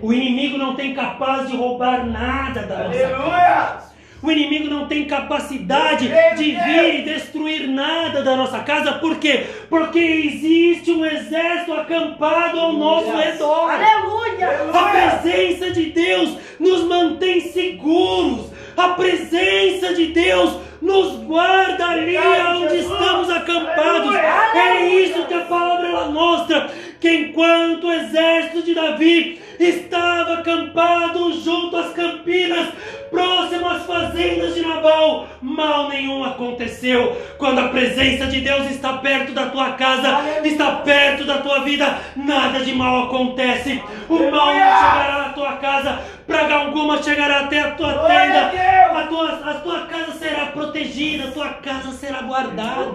O 0.00 0.12
inimigo 0.12 0.56
não 0.56 0.74
tem 0.74 0.94
capaz 0.94 1.48
de 1.48 1.56
roubar 1.56 2.06
nada 2.06 2.62
da 2.62 2.84
nossa 2.84 2.98
casa. 2.98 3.14
Aleluia. 3.16 3.92
O 4.22 4.30
inimigo 4.30 4.68
não 4.68 4.86
tem 4.86 5.04
capacidade 5.04 6.08
de 6.36 6.52
vir 6.52 7.00
e 7.00 7.02
destruir 7.02 7.66
nada 7.66 8.22
da 8.22 8.36
nossa 8.36 8.60
casa. 8.60 8.92
Por 8.92 9.16
quê? 9.16 9.46
Porque 9.68 9.98
existe 9.98 10.92
um 10.92 11.04
exército 11.04 11.72
acampado 11.72 12.60
ao 12.60 12.72
nosso 12.72 13.10
redor. 13.16 13.68
Aleluia. 13.68 14.70
A 14.72 15.18
presença 15.20 15.72
de 15.72 15.86
Deus 15.86 16.36
nos 16.60 16.84
mantém 16.84 17.40
seguros. 17.40 18.52
A 18.76 18.90
presença 18.90 19.92
de 19.92 20.06
Deus 20.06 20.56
nos 20.80 21.16
guarda 21.24 21.84
ali 21.88 22.16
onde 22.16 22.76
estamos 22.76 23.28
acampados. 23.28 24.14
É 24.14 24.86
isso 24.86 25.26
que 25.26 25.34
a 25.34 25.40
palavra 25.40 25.88
ela 25.88 26.10
mostra. 26.10 26.70
Que 27.00 27.12
enquanto 27.12 27.88
o 27.88 27.92
exército 27.92 28.62
de 28.62 28.72
Davi 28.72 29.41
estava 29.64 30.34
acampado 30.34 31.32
junto 31.40 31.76
às 31.76 31.92
campinas, 31.92 32.68
próximo 33.10 33.68
às 33.68 33.84
fazendas 33.84 34.54
de 34.54 34.62
Nabal, 34.62 35.26
mal 35.40 35.88
nenhum 35.88 36.24
aconteceu. 36.24 37.16
Quando 37.38 37.60
a 37.60 37.68
presença 37.68 38.26
de 38.26 38.40
Deus 38.40 38.70
está 38.70 38.94
perto 38.94 39.32
da 39.32 39.46
tua 39.50 39.72
casa, 39.72 40.20
está 40.44 40.76
perto 40.76 41.24
da 41.24 41.38
tua 41.38 41.60
vida, 41.60 41.98
nada 42.16 42.60
de 42.60 42.74
mal 42.74 43.04
acontece. 43.04 43.82
O 44.08 44.30
mal 44.30 44.46
não 44.46 44.54
chegará 44.54 45.26
à 45.26 45.32
tua 45.32 45.52
casa, 45.56 46.00
praga 46.26 46.54
alguma 46.54 47.02
chegará 47.02 47.40
até 47.40 47.60
a 47.60 47.70
tua 47.72 47.92
tenda. 47.92 48.50
a 48.98 49.06
tua, 49.06 49.50
a 49.50 49.54
tua 49.54 49.86
casa 49.86 50.12
será 50.12 50.46
protegida, 50.46 51.28
a 51.28 51.32
tua 51.32 51.48
casa 51.54 51.92
será 51.92 52.22
guardada. 52.22 52.92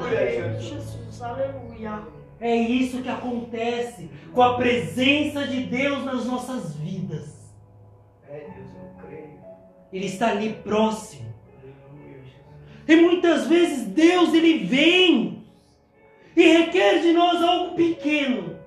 Jesus. 0.59 1.21
Aleluia. 1.21 2.16
É 2.39 2.55
isso 2.55 3.01
que 3.01 3.09
acontece 3.09 4.09
com 4.33 4.41
a 4.41 4.55
presença 4.57 5.47
de 5.47 5.63
Deus 5.63 6.05
nas 6.05 6.25
nossas 6.25 6.75
vidas. 6.75 7.53
É 8.29 8.39
Deus, 8.39 8.69
eu 8.75 9.07
creio. 9.07 9.39
Ele 9.91 10.05
está 10.05 10.29
ali 10.29 10.53
próximo. 10.53 11.27
E 12.87 12.95
muitas 12.95 13.47
vezes 13.47 13.87
Deus 13.87 14.33
ele 14.33 14.65
vem 14.65 15.43
e 16.35 16.57
requer 16.59 17.01
de 17.01 17.11
nós 17.11 17.41
algo 17.41 17.75
pequeno. 17.75 18.57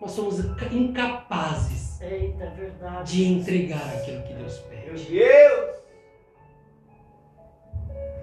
Nós 0.00 0.10
somos 0.10 0.40
incapazes 0.70 1.98
Eita, 2.02 2.52
de 3.06 3.24
entregar 3.24 3.94
aquilo 3.94 4.22
que 4.24 4.34
Deus 4.34 4.60
Meu 4.68 4.68
pede. 4.68 5.04
Deus. 5.04 5.76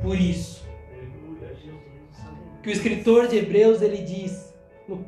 Por 0.04 0.16
isso. 0.16 0.61
Que 2.62 2.70
o 2.70 2.72
escritor 2.72 3.28
de 3.28 3.38
Hebreus 3.38 3.82
ele 3.82 3.98
diz 3.98 4.54
no 4.88 5.06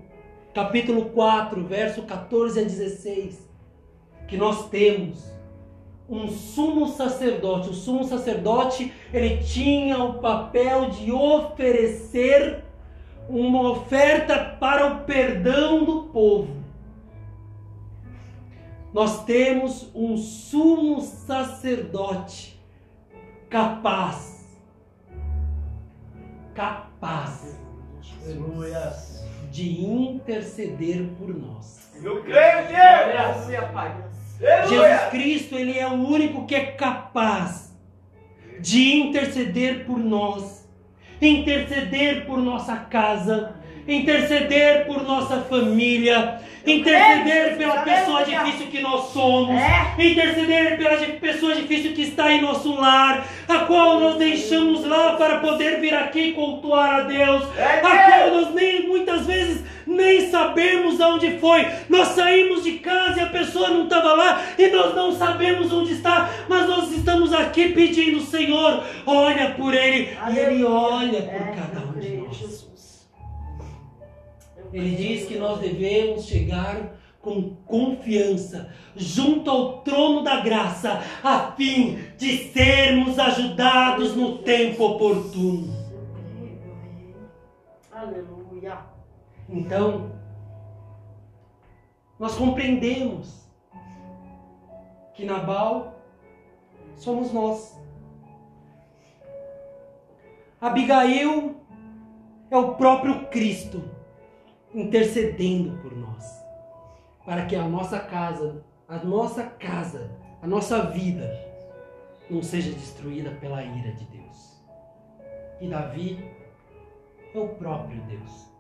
capítulo 0.54 1.06
4, 1.06 1.64
verso 1.64 2.04
14 2.04 2.60
a 2.60 2.64
16, 2.64 3.50
que 4.28 4.38
nós 4.38 4.70
temos 4.70 5.34
um 6.10 6.28
sumo 6.28 6.88
sacerdote. 6.90 7.70
O 7.70 7.74
sumo 7.74 8.04
sacerdote, 8.04 8.92
ele 9.14 9.38
tinha 9.38 10.04
o 10.04 10.20
papel 10.20 10.90
de 10.90 11.12
oferecer 11.12 12.64
uma 13.30 13.72
oferta 13.72 14.38
para 14.60 14.88
o 14.88 15.00
perdão 15.06 15.84
do 15.84 16.04
povo. 16.04 16.64
Nós 18.94 19.24
temos 19.26 19.90
um 19.96 20.18
sumo 20.18 21.02
sacerdote 21.02 22.62
capaz, 23.50 24.33
capaz 26.54 27.58
Aleluia. 28.24 28.94
de 29.52 29.82
interceder 29.86 31.10
por 31.18 31.30
nós. 31.36 31.92
Eu 32.02 32.22
creio, 32.24 32.68
Deus. 32.68 33.48
Jesus. 34.68 35.10
Cristo, 35.12 35.56
ele 35.56 35.78
é 35.78 35.88
o 35.88 35.94
único 35.94 36.46
que 36.46 36.56
é 36.56 36.66
capaz 36.72 37.74
de 38.60 38.94
interceder 38.94 39.86
por 39.86 39.98
nós, 39.98 40.68
interceder 41.22 42.26
por 42.26 42.40
nossa 42.40 42.76
casa, 42.78 43.56
interceder 43.88 44.86
por 44.86 45.04
nossa 45.04 45.38
família, 45.42 46.40
interceder 46.66 47.58
pela 47.58 47.82
pessoa 47.82 48.24
difícil 48.24 48.68
que 48.68 48.80
nós 48.82 49.12
somos, 49.12 49.60
interceder 50.00 50.78
pela 50.78 50.98
pessoa 51.20 51.56
difícil 51.56 51.94
que 51.94 52.04
está 52.04 52.32
em 52.32 52.42
nosso 52.42 52.74
lar, 52.76 53.26
a 53.48 53.60
qual 53.60 54.00
nós 54.00 54.16
deixamos 54.18 54.86
lá 54.86 55.14
para 55.14 55.40
poder 55.40 55.80
vir 55.82 55.94
aqui 55.94 56.32
cultuar 56.32 56.96
a 56.96 57.02
Deus, 57.02 57.44
a 57.84 57.98
qual 57.98 58.32
nós 58.32 58.54
nem 58.54 58.88
muitas 58.88 59.26
vezes 59.26 59.64
nem 59.86 60.30
sabemos 60.32 61.00
aonde 61.02 61.38
foi. 61.40 61.68
Nós 61.90 62.08
saímos 62.10 62.64
de 62.64 62.74
casa 62.80 63.20
e 63.20 63.24
a 63.24 63.28
pessoa 63.28 63.70
não 63.70 63.84
estava 63.84 64.14
lá 64.14 64.42
e 64.58 64.68
nós 64.70 64.96
não 64.96 65.12
sabemos 65.12 65.72
onde 65.74 65.92
está, 65.94 66.30
mas 66.48 66.68
nós 66.68 66.90
estamos 66.94 67.34
aqui 67.34 67.70
pedindo, 67.74 68.22
Senhor, 68.22 68.82
olha 69.06 69.50
por 69.52 69.74
ele 69.74 70.18
e 70.34 70.40
ele 70.40 70.64
olha 70.64 71.22
por 71.24 71.34
É, 71.34 71.56
cada 71.56 71.86
um 71.86 72.00
de 72.00 72.10
nós. 72.18 72.23
Ele 74.74 74.96
diz 74.96 75.28
que 75.28 75.38
nós 75.38 75.60
devemos 75.60 76.26
chegar 76.26 76.96
com 77.22 77.56
confiança 77.58 78.74
junto 78.96 79.50
ao 79.50 79.82
trono 79.84 80.24
da 80.24 80.42
graça, 80.42 81.00
a 81.24 81.52
fim 81.52 82.00
de 82.18 82.50
sermos 82.50 83.20
ajudados 83.20 84.16
no 84.16 84.40
tempo 84.40 84.84
oportuno. 84.84 85.72
Aleluia. 87.92 88.80
Então, 89.48 90.12
nós 92.20 92.36
compreendemos 92.36 93.48
que 95.14 95.24
Nabal 95.24 96.02
somos 96.98 97.32
nós. 97.32 97.80
Abigail 100.60 101.58
é 102.50 102.58
o 102.58 102.74
próprio 102.74 103.28
Cristo 103.28 104.03
intercedendo 104.74 105.78
por 105.82 105.96
nós, 105.96 106.44
para 107.26 107.46
que 107.46 107.56
a 107.56 107.68
nossa 107.68 108.00
casa, 108.00 108.64
a 108.88 108.98
nossa 108.98 109.44
casa, 109.44 110.12
a 110.42 110.48
nossa 110.48 110.82
vida 110.92 111.30
não 112.30 112.42
seja 112.42 112.72
destruída 112.72 113.32
pela 113.32 113.64
ira 113.64 113.92
de 113.92 114.06
Deus. 114.06 114.64
E 115.62 115.68
Davi 115.68 116.26
é 117.34 117.40
o 117.40 117.50
próprio 117.50 118.02
Deus 118.04 118.54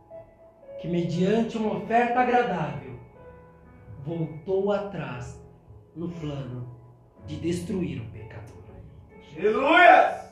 que 0.83 0.89
mediante 0.89 1.57
uma 1.57 1.77
oferta 1.77 2.19
agradável 2.19 2.99
voltou 4.05 4.69
atrás 4.73 5.41
no 5.95 6.09
plano 6.09 6.67
de 7.25 7.37
destruir 7.37 8.01
o 8.01 8.05
pecador. 8.11 8.63
Aleluia! 9.37 10.29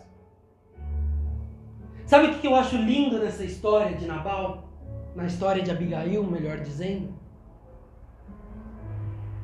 Sabe 2.06 2.28
o 2.28 2.40
que 2.40 2.48
eu 2.48 2.54
acho 2.54 2.76
lindo 2.76 3.18
nessa 3.18 3.46
história 3.46 3.96
de 3.96 4.06
Nabal? 4.06 4.71
Na 5.16 5.26
história 5.26 5.62
de 5.62 5.72
Abigail, 5.72 6.24
melhor 6.24 6.60
dizendo? 6.60 7.14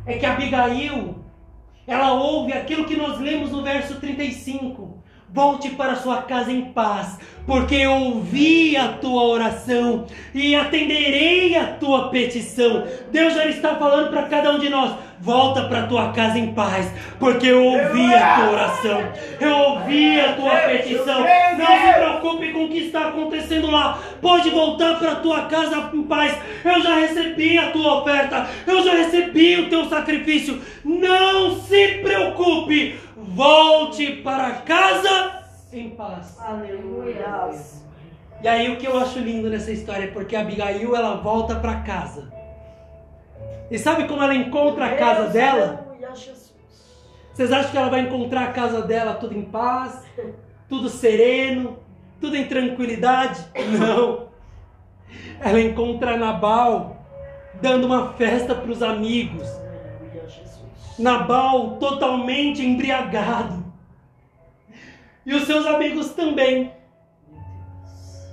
É 0.05 0.17
que 0.17 0.25
Abigail, 0.25 1.15
ela 1.85 2.13
ouve 2.13 2.53
aquilo 2.53 2.85
que 2.85 2.95
nós 2.95 3.19
lemos 3.19 3.51
no 3.51 3.63
verso 3.63 3.99
35. 3.99 4.96
Volte 5.29 5.71
para 5.71 5.97
sua 5.97 6.21
casa 6.21 6.51
em 6.53 6.71
paz, 6.71 7.19
porque 7.45 7.75
eu 7.75 7.91
ouvi 7.91 8.77
a 8.77 8.93
tua 8.93 9.23
oração 9.23 10.05
e 10.33 10.55
atenderei 10.55 11.53
a 11.57 11.65
tua 11.73 12.09
petição. 12.09 12.85
Deus 13.11 13.33
já 13.33 13.45
está 13.45 13.75
falando 13.75 14.09
para 14.09 14.23
cada 14.23 14.53
um 14.53 14.57
de 14.57 14.69
nós: 14.69 14.95
volta 15.19 15.65
para 15.65 15.85
tua 15.85 16.13
casa 16.13 16.39
em 16.39 16.53
paz, 16.53 16.89
porque 17.19 17.47
eu 17.47 17.61
ouvi 17.61 18.13
a 18.13 18.35
tua 18.35 18.51
oração, 18.51 19.03
eu 19.41 19.57
ouvi 19.57 20.17
a 20.17 20.33
tua 20.33 20.55
petição. 20.59 21.19
Não 21.57 21.65
se 21.65 21.93
preocupe 21.93 22.53
com 22.53 22.63
o 22.63 22.69
que 22.69 22.79
está 22.79 23.09
acontecendo 23.09 23.69
lá, 23.69 23.99
pode 24.21 24.49
voltar 24.49 24.97
para 24.97 25.15
tua 25.15 25.41
casa 25.41 25.89
em 25.93 26.03
paz. 26.03 26.37
Eu 26.63 26.81
já 26.81 26.95
recebi 26.95 27.57
a 27.57 27.71
tua 27.71 28.01
oferta, 28.01 28.47
eu 28.65 28.81
já 28.81 28.93
recebi 28.93 29.57
o 29.57 29.69
teu 29.69 29.89
sacrifício. 29.89 30.61
Não 30.85 31.59
se 31.61 31.99
preocupe, 32.01 32.97
volte 33.27 34.17
para 34.23 34.51
casa 34.61 35.43
em 35.71 35.89
paz. 35.91 36.37
Aleluia. 36.39 37.51
E 38.41 38.47
aí 38.47 38.71
o 38.71 38.77
que 38.77 38.87
eu 38.87 38.97
acho 38.97 39.19
lindo 39.19 39.49
nessa 39.49 39.71
história 39.71 40.05
é 40.05 40.11
porque 40.11 40.35
a 40.35 40.41
Abigail 40.41 40.95
ela 40.95 41.15
volta 41.15 41.55
para 41.55 41.81
casa. 41.81 42.31
E 43.69 43.77
sabe 43.77 44.07
como 44.07 44.23
ela 44.23 44.33
encontra 44.33 44.85
a 44.85 44.95
casa 44.95 45.29
dela? 45.29 45.85
Aleluia, 45.89 46.15
Jesus. 46.15 46.53
Vocês 47.33 47.51
acham 47.51 47.71
que 47.71 47.77
ela 47.77 47.89
vai 47.89 48.01
encontrar 48.01 48.43
a 48.43 48.51
casa 48.53 48.81
dela 48.81 49.15
tudo 49.15 49.37
em 49.37 49.43
paz, 49.43 50.03
tudo 50.69 50.89
sereno, 50.89 51.77
tudo 52.21 52.35
em 52.35 52.47
tranquilidade? 52.47 53.45
Não. 53.77 54.27
Ela 55.39 55.61
encontra 55.61 56.17
Nabal 56.17 56.97
dando 57.61 57.85
uma 57.85 58.13
festa 58.13 58.55
para 58.55 58.71
os 58.71 58.81
amigos. 58.81 59.47
Nabal 60.97 61.77
totalmente 61.77 62.65
embriagado. 62.65 63.65
E 65.25 65.33
os 65.33 65.43
seus 65.43 65.65
amigos 65.65 66.13
também. 66.13 66.71
Meu 67.29 67.39
Deus. 67.39 68.27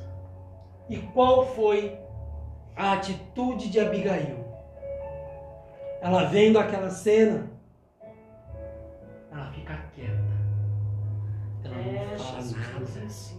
E 0.89 0.97
qual 1.13 1.47
foi 1.55 1.99
a 2.77 2.93
atitude 2.93 3.69
de 3.69 3.81
Abigail? 3.81 4.45
Ela 6.01 6.25
vendo 6.25 6.59
aquela 6.59 6.91
cena, 6.91 7.51
ela 9.33 9.51
fica 9.53 9.75
quieta. 9.95 10.23
Ela 11.65 11.77
É, 11.77 12.11
não 12.11 12.19
fala 12.19 12.41
Jesus, 12.43 13.37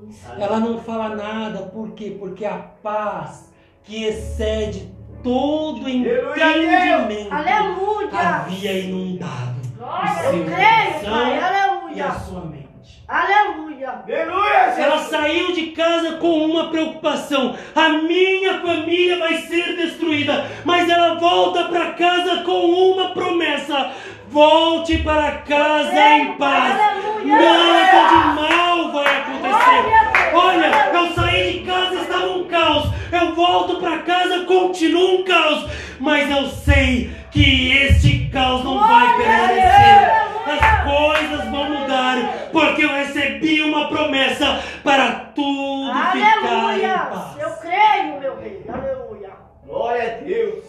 nos 0.00 0.22
nada. 0.22 0.44
Ela 0.44 0.60
não 0.60 0.78
fala 0.78 1.16
nada, 1.16 1.62
por 1.66 1.92
quê? 1.92 2.16
Porque 2.18 2.44
a 2.44 2.58
paz 2.58 3.50
que 3.82 4.04
excede 4.04 4.92
todo 5.22 5.88
entendimento 5.88 7.32
Aleluia. 7.32 8.18
havia 8.18 8.72
inundado 8.80 9.52
Glória, 9.78 10.08
seu 10.14 10.34
eu 10.38 10.44
creio, 10.44 11.00
coração 11.00 11.10
Pai. 11.10 11.36
e 11.36 11.40
a 11.40 11.46
Aleluia. 11.46 12.10
sua 12.20 12.40
mente. 12.44 12.62
Aleluia. 13.08 13.90
Aleluia! 14.06 14.74
Ela 14.78 14.98
saiu 14.98 15.52
de 15.52 15.66
casa 15.72 16.12
com 16.12 16.44
uma 16.46 16.68
preocupação: 16.70 17.56
a 17.74 17.88
minha 17.90 18.60
família 18.60 19.18
vai 19.18 19.36
ser 19.38 19.76
destruída. 19.76 20.46
Mas 20.64 20.88
ela 20.88 21.14
volta 21.16 21.64
para 21.64 21.92
casa 21.92 22.42
com 22.44 22.64
uma 22.92 23.10
promessa: 23.10 23.90
volte 24.28 24.98
para 24.98 25.32
casa 25.38 25.92
em 26.16 26.34
paz. 26.34 26.80
Aleluia. 26.80 27.36
Nada 27.36 28.08
de 28.08 28.40
mal 28.40 28.92
vai 28.92 29.16
acontecer. 29.18 30.11
Olha, 30.34 30.90
eu 30.94 31.14
saí 31.14 31.52
de 31.60 31.66
casa, 31.66 32.00
estava 32.00 32.26
um 32.30 32.44
caos. 32.48 32.88
Eu 33.12 33.34
volto 33.34 33.76
para 33.80 33.98
casa, 34.02 34.44
continua 34.44 35.10
um 35.20 35.24
caos. 35.24 35.70
Mas 36.00 36.30
eu 36.30 36.48
sei 36.48 37.10
que 37.30 37.72
este 37.76 38.28
caos 38.30 38.64
não 38.64 38.78
vai 38.78 39.16
permanecer. 39.16 39.64
aleluia. 39.64 40.22
As 40.44 40.84
coisas 40.84 41.48
vão 41.50 41.70
mudar, 41.70 42.48
porque 42.50 42.84
eu 42.84 42.88
recebi 42.90 43.62
uma 43.62 43.88
promessa 43.88 44.60
para 44.82 45.12
tudo 45.34 45.92
ficar 45.92 46.16
em 46.16 46.22
Aleluia. 46.24 46.98
paz. 46.98 47.38
Eu 47.38 47.50
creio, 47.58 48.20
meu 48.20 48.36
rei. 48.40 48.64
Aleluia. 48.68 49.30
Glória 49.64 50.02
a 50.02 50.24
Deus! 50.24 50.64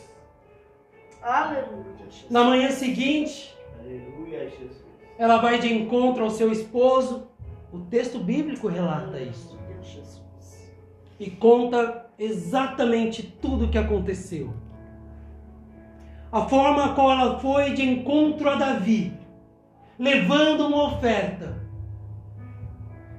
Aleluia, 1.22 1.86
Jesus. 2.10 2.30
Na 2.30 2.44
manhã 2.44 2.70
seguinte, 2.70 3.54
Aleluia, 3.80 4.40
Jesus! 4.50 4.84
ela 5.18 5.38
vai 5.38 5.58
de 5.58 5.74
encontro 5.74 6.24
ao 6.24 6.30
seu 6.30 6.52
esposo. 6.52 7.28
O 7.74 7.80
texto 7.80 8.20
bíblico 8.20 8.68
relata 8.68 9.20
isso. 9.20 9.60
E 11.20 11.32
conta 11.32 12.06
exatamente 12.20 13.24
tudo 13.24 13.66
o 13.66 13.70
que 13.72 13.80
aconteceu. 13.80 14.54
A 16.32 16.48
forma 16.48 16.94
qual 16.94 17.12
ela 17.12 17.40
foi 17.40 17.74
de 17.74 17.82
encontro 17.82 18.48
a 18.48 18.56
Davi, 18.56 19.18
levando 19.98 20.68
uma 20.68 20.84
oferta. 20.84 21.64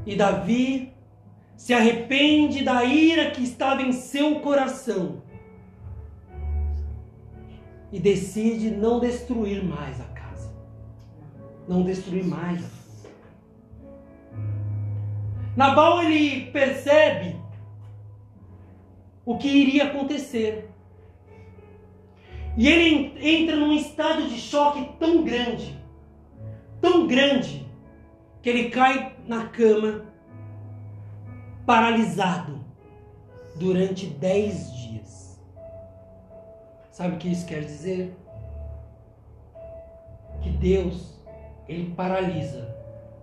E 0.06 0.14
Davi 0.14 0.92
se 1.56 1.74
arrepende 1.74 2.62
da 2.62 2.84
ira 2.84 3.32
que 3.32 3.42
estava 3.42 3.82
em 3.82 3.92
seu 3.92 4.40
coração 4.40 5.22
e 7.90 7.98
decide 7.98 8.70
não 8.70 9.00
destruir 9.00 9.64
mais 9.64 10.00
a 10.00 10.04
casa. 10.04 10.52
Não 11.66 11.82
destruir 11.82 12.24
mais 12.24 12.58
a 12.58 12.68
casa. 12.68 12.83
Nabal 15.56 16.02
ele 16.02 16.50
percebe 16.50 17.36
o 19.24 19.38
que 19.38 19.48
iria 19.48 19.84
acontecer. 19.84 20.70
E 22.56 22.68
ele 22.68 23.14
entra 23.20 23.56
num 23.56 23.72
estado 23.72 24.28
de 24.28 24.38
choque 24.38 24.96
tão 24.98 25.24
grande, 25.24 25.76
tão 26.80 27.06
grande, 27.06 27.66
que 28.42 28.48
ele 28.48 28.70
cai 28.70 29.16
na 29.26 29.46
cama, 29.46 30.04
paralisado, 31.66 32.64
durante 33.56 34.06
dez 34.06 34.72
dias. 34.72 35.40
Sabe 36.90 37.14
o 37.14 37.18
que 37.18 37.28
isso 37.28 37.46
quer 37.46 37.64
dizer? 37.64 38.14
Que 40.42 40.50
Deus, 40.50 41.18
ele 41.66 41.92
paralisa 41.94 42.76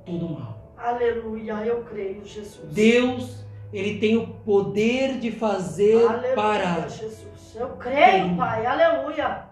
todo 0.06 0.26
o 0.26 0.40
mal. 0.40 0.61
Aleluia, 0.82 1.54
eu 1.66 1.84
creio, 1.84 2.26
Jesus. 2.26 2.74
Deus, 2.74 3.46
ele 3.72 4.00
tem 4.00 4.18
o 4.18 4.28
poder 4.28 5.20
de 5.20 5.32
fazer 5.32 6.06
Aleluia, 6.08 6.36
parar. 6.36 6.90
Jesus. 6.90 7.56
Eu 7.56 7.70
creio, 7.78 8.30
Sim. 8.30 8.38
Pai. 8.38 8.66
Aleluia. 8.66 9.46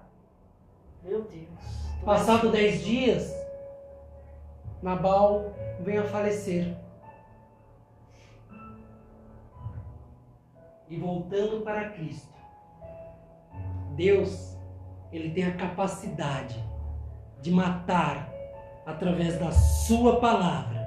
Meu 1.04 1.22
Deus. 1.24 1.48
Passado 2.04 2.50
dez 2.52 2.84
dias, 2.84 3.34
Nabal 4.82 5.54
vem 5.82 5.98
a 5.98 6.04
falecer. 6.06 6.76
E 10.90 10.98
voltando 10.98 11.62
para 11.62 11.90
Cristo, 11.90 12.34
Deus, 13.96 14.58
ele 15.12 15.30
tem 15.32 15.44
a 15.46 15.56
capacidade 15.56 16.64
de 17.42 17.52
matar 17.52 18.32
através 18.86 19.38
da 19.38 19.52
sua 19.52 20.20
palavra, 20.20 20.79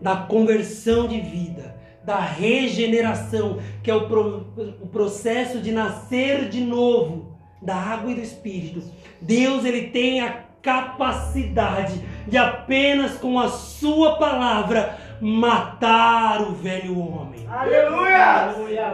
da 0.00 0.16
conversão 0.16 1.06
de 1.08 1.20
vida, 1.20 1.76
da 2.04 2.18
regeneração, 2.20 3.58
que 3.82 3.90
é 3.90 3.94
o, 3.94 4.06
pro- 4.08 4.46
o 4.82 4.86
processo 4.86 5.60
de 5.60 5.72
nascer 5.72 6.48
de 6.48 6.60
novo 6.60 7.36
da 7.60 7.74
água 7.74 8.10
e 8.12 8.14
do 8.14 8.20
espírito. 8.20 8.82
Deus 9.20 9.64
ele 9.64 9.88
tem 9.88 10.20
a 10.20 10.44
capacidade 10.62 12.00
de 12.26 12.36
apenas 12.36 13.16
com 13.16 13.38
a 13.38 13.48
sua 13.48 14.16
palavra 14.16 14.96
matar 15.20 16.42
o 16.42 16.52
velho 16.52 16.98
homem. 16.98 17.46
Aleluia. 17.48 18.24
Aleluia. 18.24 18.92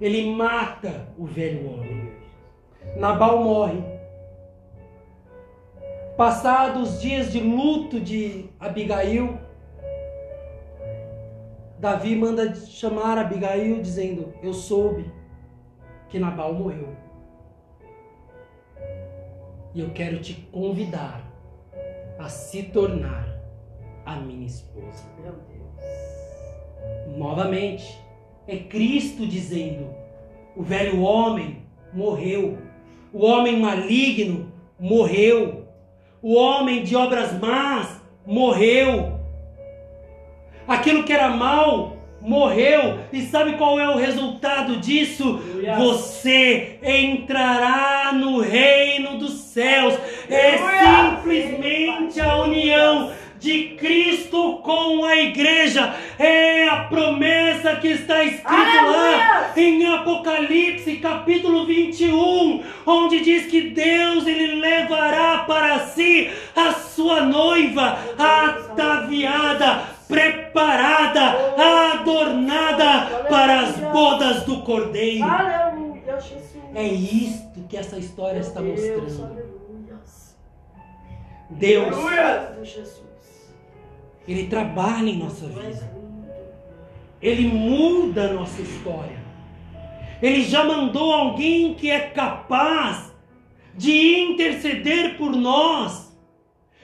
Ele 0.00 0.30
mata 0.34 1.08
o 1.18 1.26
velho 1.26 1.70
homem. 1.70 2.10
Nabal 2.96 3.42
morre. 3.42 3.82
Passados 6.16 6.94
os 6.94 7.00
dias 7.02 7.30
de 7.30 7.40
luto 7.40 8.00
de 8.00 8.46
Abigail, 8.58 9.38
Davi 11.78 12.16
manda 12.16 12.54
chamar 12.54 13.18
Abigail 13.18 13.80
dizendo: 13.82 14.32
Eu 14.42 14.52
soube 14.52 15.10
que 16.08 16.18
Nabal 16.18 16.54
morreu. 16.54 16.96
E 19.74 19.80
eu 19.80 19.90
quero 19.90 20.20
te 20.20 20.34
convidar 20.50 21.22
a 22.18 22.28
se 22.28 22.62
tornar 22.64 23.28
a 24.06 24.16
minha 24.16 24.46
esposa. 24.46 25.04
Meu 25.22 25.32
Deus. 25.32 27.18
Novamente, 27.18 27.98
é 28.48 28.56
Cristo 28.56 29.26
dizendo: 29.26 29.94
o 30.56 30.62
velho 30.62 31.02
homem 31.02 31.62
morreu, 31.92 32.56
O 33.12 33.24
homem 33.24 33.60
maligno 33.60 34.52
morreu. 34.78 35.66
O 36.22 36.34
homem 36.34 36.82
de 36.82 36.96
obras 36.96 37.38
más 37.38 38.02
morreu. 38.26 39.15
Aquilo 40.66 41.04
que 41.04 41.12
era 41.12 41.28
mal 41.28 41.96
morreu. 42.20 42.98
E 43.12 43.22
sabe 43.22 43.52
qual 43.52 43.78
é 43.78 43.88
o 43.88 43.96
resultado 43.96 44.76
disso? 44.76 45.40
Você 45.78 46.78
entrará 46.82 48.12
no 48.12 48.40
reino 48.40 49.18
dos 49.18 49.32
céus. 49.32 49.94
É 50.28 50.58
simplesmente 50.58 52.20
a 52.20 52.36
união 52.38 53.12
de 53.38 53.76
Cristo 53.78 54.60
com 54.62 55.04
a 55.04 55.16
igreja. 55.16 55.94
É 56.18 56.68
a 56.68 56.84
promessa 56.84 57.76
que 57.76 57.88
está 57.88 58.24
escrita 58.24 58.82
lá 58.82 59.52
em 59.56 59.86
Apocalipse, 59.86 60.96
capítulo 60.96 61.64
21, 61.64 62.62
onde 62.84 63.20
diz 63.20 63.46
que 63.46 63.70
Deus 63.70 64.26
ele 64.26 64.60
levará 64.60 65.38
para 65.46 65.78
si 65.80 66.30
a 66.54 66.72
sua 66.72 67.22
noiva, 67.22 67.98
ataviada, 68.18 69.95
preparada, 70.08 71.54
adornada 71.94 73.24
para 73.28 73.60
as 73.60 73.76
bodas 73.76 74.44
do 74.44 74.62
Cordeiro. 74.62 75.26
É 76.74 76.84
isto 76.84 77.62
que 77.68 77.76
essa 77.76 77.98
história 77.98 78.40
está 78.40 78.60
mostrando. 78.62 79.56
Deus, 81.50 81.96
ele 84.26 84.46
trabalha 84.48 85.08
em 85.08 85.18
nossa 85.18 85.46
vida. 85.46 85.96
Ele 87.22 87.48
muda 87.48 88.30
a 88.30 88.32
nossa 88.32 88.60
história. 88.60 89.16
Ele 90.20 90.42
já 90.42 90.64
mandou 90.64 91.12
alguém 91.12 91.74
que 91.74 91.90
é 91.90 92.00
capaz 92.10 93.12
de 93.74 94.18
interceder 94.20 95.16
por 95.16 95.30
nós 95.30 96.05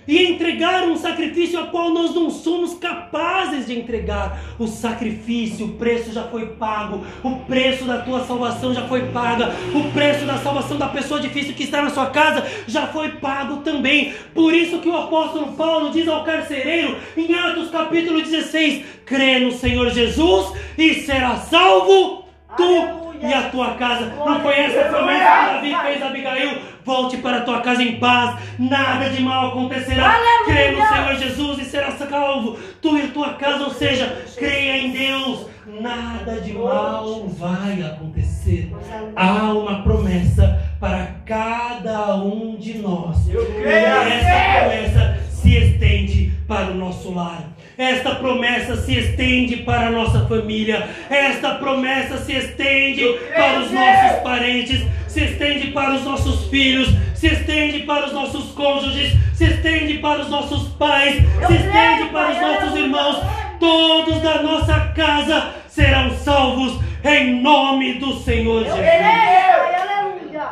e 0.06 0.24
entregar 0.26 0.84
um 0.84 0.96
sacrifício 0.96 1.58
a 1.58 1.66
qual 1.66 1.90
nós 1.90 2.14
não 2.14 2.30
somos 2.30 2.74
capazes 2.74 3.66
de 3.66 3.78
entregar. 3.78 4.40
O 4.58 4.66
sacrifício, 4.66 5.66
o 5.66 5.72
preço 5.74 6.12
já 6.12 6.24
foi 6.24 6.46
pago, 6.46 7.04
o 7.22 7.36
preço 7.40 7.84
da 7.84 7.98
tua 7.98 8.24
salvação 8.24 8.74
já 8.74 8.86
foi 8.86 9.08
paga, 9.08 9.54
o 9.74 9.92
preço 9.92 10.24
da 10.24 10.38
salvação 10.38 10.76
da 10.78 10.88
pessoa 10.88 11.20
difícil 11.20 11.54
que 11.54 11.64
está 11.64 11.82
na 11.82 11.90
sua 11.90 12.06
casa 12.06 12.46
já 12.66 12.86
foi 12.86 13.10
pago 13.12 13.58
também. 13.58 14.12
Por 14.34 14.54
isso 14.54 14.78
que 14.78 14.88
o 14.88 14.96
apóstolo 14.96 15.52
Paulo 15.52 15.90
diz 15.90 16.08
ao 16.08 16.24
carcereiro 16.24 16.96
em 17.16 17.34
Atos 17.34 17.70
capítulo 17.70 18.20
16: 18.22 18.84
crê 19.04 19.38
no 19.38 19.52
Senhor 19.52 19.90
Jesus 19.90 20.52
e 20.76 20.94
será 20.94 21.36
salvo 21.36 22.24
tu. 22.56 23.11
E 23.22 23.32
a 23.32 23.48
tua 23.50 23.74
casa. 23.74 24.06
Não 24.06 24.40
foi 24.40 24.58
essa 24.58 24.80
a 24.80 24.88
promessa 24.88 25.60
que 25.60 25.70
Davi 25.70 25.86
fez 25.86 26.02
a 26.02 26.06
Abigail? 26.06 26.58
Volte 26.84 27.16
para 27.18 27.38
a 27.38 27.40
tua 27.42 27.60
casa 27.60 27.82
em 27.82 27.96
paz, 28.00 28.36
nada 28.58 29.08
de 29.08 29.22
mal 29.22 29.48
acontecerá. 29.48 30.16
Crê 30.44 30.72
no 30.72 30.84
Senhor 30.84 31.14
Jesus 31.14 31.58
e 31.60 31.64
será 31.64 31.92
salvo. 31.92 32.58
Tu 32.80 32.98
e 32.98 33.02
a 33.02 33.08
tua 33.08 33.34
casa, 33.34 33.64
ou 33.64 33.70
seja, 33.70 34.24
creia 34.36 34.78
em 34.78 34.90
Deus, 34.90 35.46
nada 35.80 36.40
de 36.40 36.52
mal 36.52 37.26
vai 37.28 37.82
acontecer. 37.82 38.72
Há 39.14 39.52
uma 39.52 39.82
promessa 39.82 40.60
para 40.80 41.06
cada 41.24 42.16
um 42.16 42.56
de 42.56 42.78
nós. 42.78 43.28
E 43.28 43.36
essa 43.66 44.60
promessa 44.60 45.18
se 45.30 45.56
estende 45.56 46.32
para 46.48 46.72
o 46.72 46.74
nosso 46.74 47.14
lar. 47.14 47.51
Esta 47.76 48.14
promessa 48.16 48.76
se 48.76 48.96
estende 48.98 49.56
para 49.58 49.86
a 49.88 49.90
nossa 49.90 50.26
família. 50.26 50.88
Esta 51.08 51.54
promessa 51.54 52.18
se 52.18 52.32
estende 52.32 53.04
para 53.34 53.60
os 53.60 53.70
nossos 53.70 54.22
parentes, 54.22 54.86
se 55.08 55.24
estende 55.24 55.70
para 55.72 55.94
os 55.94 56.04
nossos 56.04 56.46
filhos, 56.48 56.88
se 57.14 57.28
estende 57.28 57.80
para 57.80 58.06
os 58.06 58.12
nossos 58.12 58.52
cônjuges, 58.52 59.12
se 59.34 59.44
estende 59.44 59.98
para 59.98 60.20
os 60.20 60.28
nossos 60.28 60.68
pais, 60.74 61.14
se 61.16 61.54
estende 61.54 62.10
para 62.12 62.30
os 62.32 62.40
nossos 62.40 62.78
irmãos. 62.78 63.16
Todos 63.58 64.20
da 64.22 64.42
nossa 64.42 64.92
casa 64.94 65.54
serão 65.68 66.10
salvos 66.18 66.78
em 67.04 67.40
nome 67.40 67.94
do 67.94 68.14
Senhor 68.20 68.66
Eu 68.66 68.76
Jesus. 68.76 68.80
creio, 68.80 69.00
Pai, 69.02 69.74
aleluia. 69.74 70.50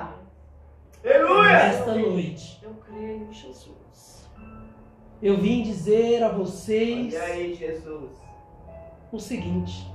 Aleluia. 1.04 1.52
Nesta 1.52 1.94
noite, 1.94 2.58
Eu 2.62 2.74
creio, 2.86 3.28
Jesus. 3.32 3.79
Eu 5.22 5.36
vim 5.38 5.62
dizer 5.62 6.22
a 6.22 6.28
vocês 6.28 7.14
aí, 7.14 7.54
Jesus? 7.54 8.20
o 9.12 9.18
seguinte: 9.18 9.86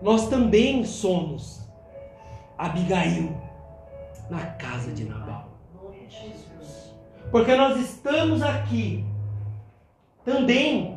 nós 0.00 0.28
também 0.28 0.84
somos 0.84 1.66
Abigail 2.56 3.36
na 4.30 4.44
casa 4.52 4.92
de 4.92 5.04
Nabal. 5.04 5.48
Porque 7.30 7.54
nós 7.56 7.78
estamos 7.80 8.40
aqui 8.40 9.04
também 10.24 10.96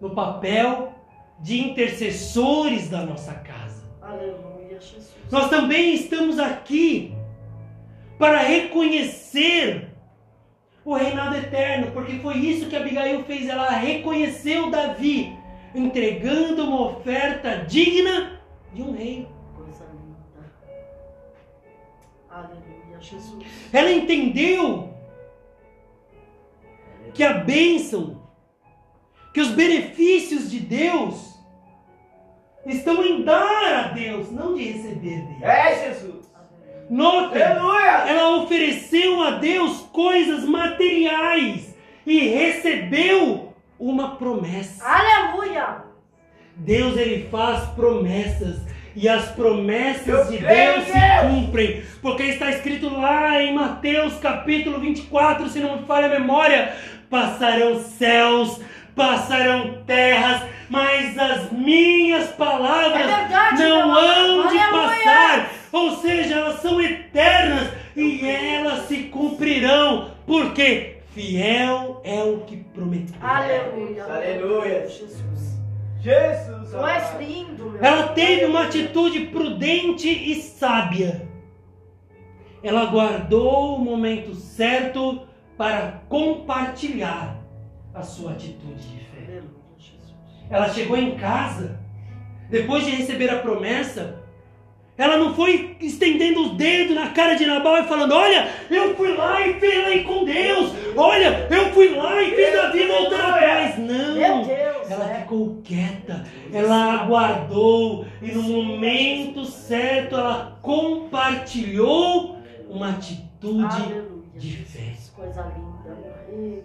no 0.00 0.10
papel 0.10 0.92
de 1.40 1.60
intercessores 1.60 2.88
da 2.88 3.04
nossa 3.04 3.34
casa. 3.34 3.84
Aleluia, 4.00 4.80
Jesus. 4.80 5.12
Nós 5.30 5.50
também 5.50 5.94
estamos 5.94 6.38
aqui 6.38 7.12
para 8.16 8.38
reconhecer 8.38 9.85
o 10.86 10.94
reinado 10.94 11.36
eterno, 11.36 11.90
porque 11.90 12.20
foi 12.20 12.36
isso 12.36 12.68
que 12.68 12.76
Abigail 12.76 13.24
fez. 13.24 13.48
Ela 13.48 13.70
reconheceu 13.70 14.70
Davi, 14.70 15.36
entregando 15.74 16.64
uma 16.64 16.92
oferta 16.92 17.64
digna 17.64 18.40
de 18.72 18.82
um 18.82 18.92
rei. 18.92 19.28
Coisa 19.56 19.84
linda. 19.84 20.16
Aleluia, 22.30 23.00
Jesus. 23.00 23.44
Ela 23.72 23.90
entendeu 23.90 24.94
que 27.12 27.24
a 27.24 27.32
bênção, 27.32 28.22
que 29.34 29.40
os 29.40 29.50
benefícios 29.50 30.48
de 30.48 30.60
Deus 30.60 31.34
estão 32.64 33.04
em 33.04 33.24
dar 33.24 33.74
a 33.74 33.88
Deus, 33.88 34.30
não 34.30 34.54
de 34.54 34.62
receber 34.62 35.20
dele. 35.22 35.38
É, 35.42 35.88
Jesus. 35.88 36.30
Notem, 36.88 37.42
Aleluia. 37.42 38.04
ela 38.08 38.36
ofereceu 38.42 39.22
a 39.22 39.30
Deus 39.32 39.80
coisas 39.92 40.44
materiais 40.44 41.74
e 42.06 42.28
recebeu 42.28 43.54
uma 43.78 44.16
promessa. 44.16 44.84
Aleluia. 44.84 45.84
Deus 46.54 46.96
ele 46.96 47.28
faz 47.30 47.64
promessas 47.70 48.60
e 48.94 49.08
as 49.08 49.26
promessas 49.32 50.08
Eu 50.08 50.24
de 50.24 50.38
Deus 50.38 50.84
se 50.84 51.28
cumprem, 51.28 51.82
porque 52.00 52.22
está 52.22 52.50
escrito 52.50 52.88
lá 52.88 53.42
em 53.42 53.52
Mateus 53.52 54.14
capítulo 54.14 54.80
24, 54.80 55.48
se 55.50 55.60
não 55.60 55.78
me 55.78 55.86
falha 55.86 56.06
a 56.06 56.18
memória, 56.18 56.74
passarão 57.10 57.78
céus, 57.78 58.58
passarão 58.94 59.82
terras, 59.86 60.42
mas 60.70 61.18
as 61.18 61.52
minhas 61.52 62.28
palavras 62.30 63.02
É 63.02 63.06
verdade, 63.06 63.62
não 63.62 63.94
hão 63.94 64.48
de 64.48 64.58
passar, 64.58 65.50
ou 65.76 65.96
seja, 65.96 66.36
elas 66.36 66.60
são 66.60 66.80
eternas 66.80 67.70
e 67.94 68.26
elas 68.26 68.86
se 68.88 69.04
cumprirão, 69.04 70.10
porque 70.26 70.98
fiel 71.14 72.00
é 72.02 72.22
o 72.22 72.40
que 72.40 72.56
prometeu. 72.56 73.14
Aleluia. 73.20 74.04
Aleluia. 74.04 74.88
Jesus. 74.88 75.56
Jesus. 76.00 76.70
Tu 76.70 76.86
és 76.86 77.18
lindo, 77.18 77.70
meu 77.70 77.84
Ela 77.84 78.08
teve 78.08 78.44
uma 78.46 78.64
atitude 78.64 79.26
prudente 79.26 80.08
e 80.08 80.36
sábia. 80.36 81.28
Ela 82.62 82.86
guardou 82.86 83.76
o 83.76 83.78
momento 83.78 84.34
certo 84.34 85.26
para 85.56 86.02
compartilhar 86.08 87.38
a 87.94 88.02
sua 88.02 88.32
atitude 88.32 88.82
de 88.82 89.04
fé. 89.04 89.42
Ela 90.48 90.68
chegou 90.68 90.96
em 90.96 91.16
casa, 91.16 91.80
depois 92.48 92.84
de 92.84 92.92
receber 92.92 93.30
a 93.30 93.38
promessa, 93.38 94.25
ela 94.98 95.18
não 95.18 95.34
foi 95.34 95.76
estendendo 95.80 96.40
os 96.42 96.56
dedos 96.56 96.94
na 96.94 97.10
cara 97.10 97.34
de 97.34 97.44
Nabal 97.44 97.78
e 97.78 97.84
falando: 97.84 98.12
Olha, 98.14 98.48
eu 98.70 98.94
fui 98.96 99.14
lá 99.14 99.46
e 99.46 99.60
falei 99.60 100.04
com 100.04 100.24
Deus, 100.24 100.72
olha, 100.96 101.46
eu 101.50 101.72
fui 101.72 101.94
lá 101.94 102.22
e 102.22 102.34
fiz 102.34 102.52
Davi 102.52 102.86
voltar 102.86 103.28
atrás. 103.34 103.78
Não, 103.78 104.16
ela 104.88 105.10
é. 105.10 105.20
ficou 105.20 105.60
quieta, 105.62 106.24
ela 106.52 107.02
aguardou 107.02 108.06
e 108.22 108.32
no 108.32 108.42
momento 108.42 109.44
certo 109.44 110.16
ela 110.16 110.58
compartilhou 110.62 112.38
uma 112.68 112.90
atitude 112.90 113.92
de 114.34 114.56
fé. 114.56 114.94
Coisa 115.14 115.50
linda. 115.56 116.62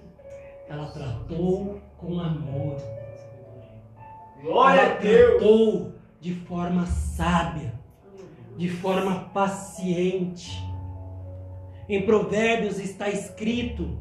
Ela 0.70 0.86
tratou 0.88 1.82
com 1.98 2.20
amor, 2.20 2.78
Glória 4.42 4.82
ela 4.82 4.92
a 4.92 4.96
Deus. 4.96 5.30
tratou 5.40 5.92
de 6.20 6.34
forma 6.34 6.86
sábia. 6.86 7.81
De 8.58 8.70
forma 8.70 9.30
paciente. 9.34 10.62
Em 11.88 12.06
Provérbios 12.06 12.80
está 12.80 13.10
escrito 13.10 13.97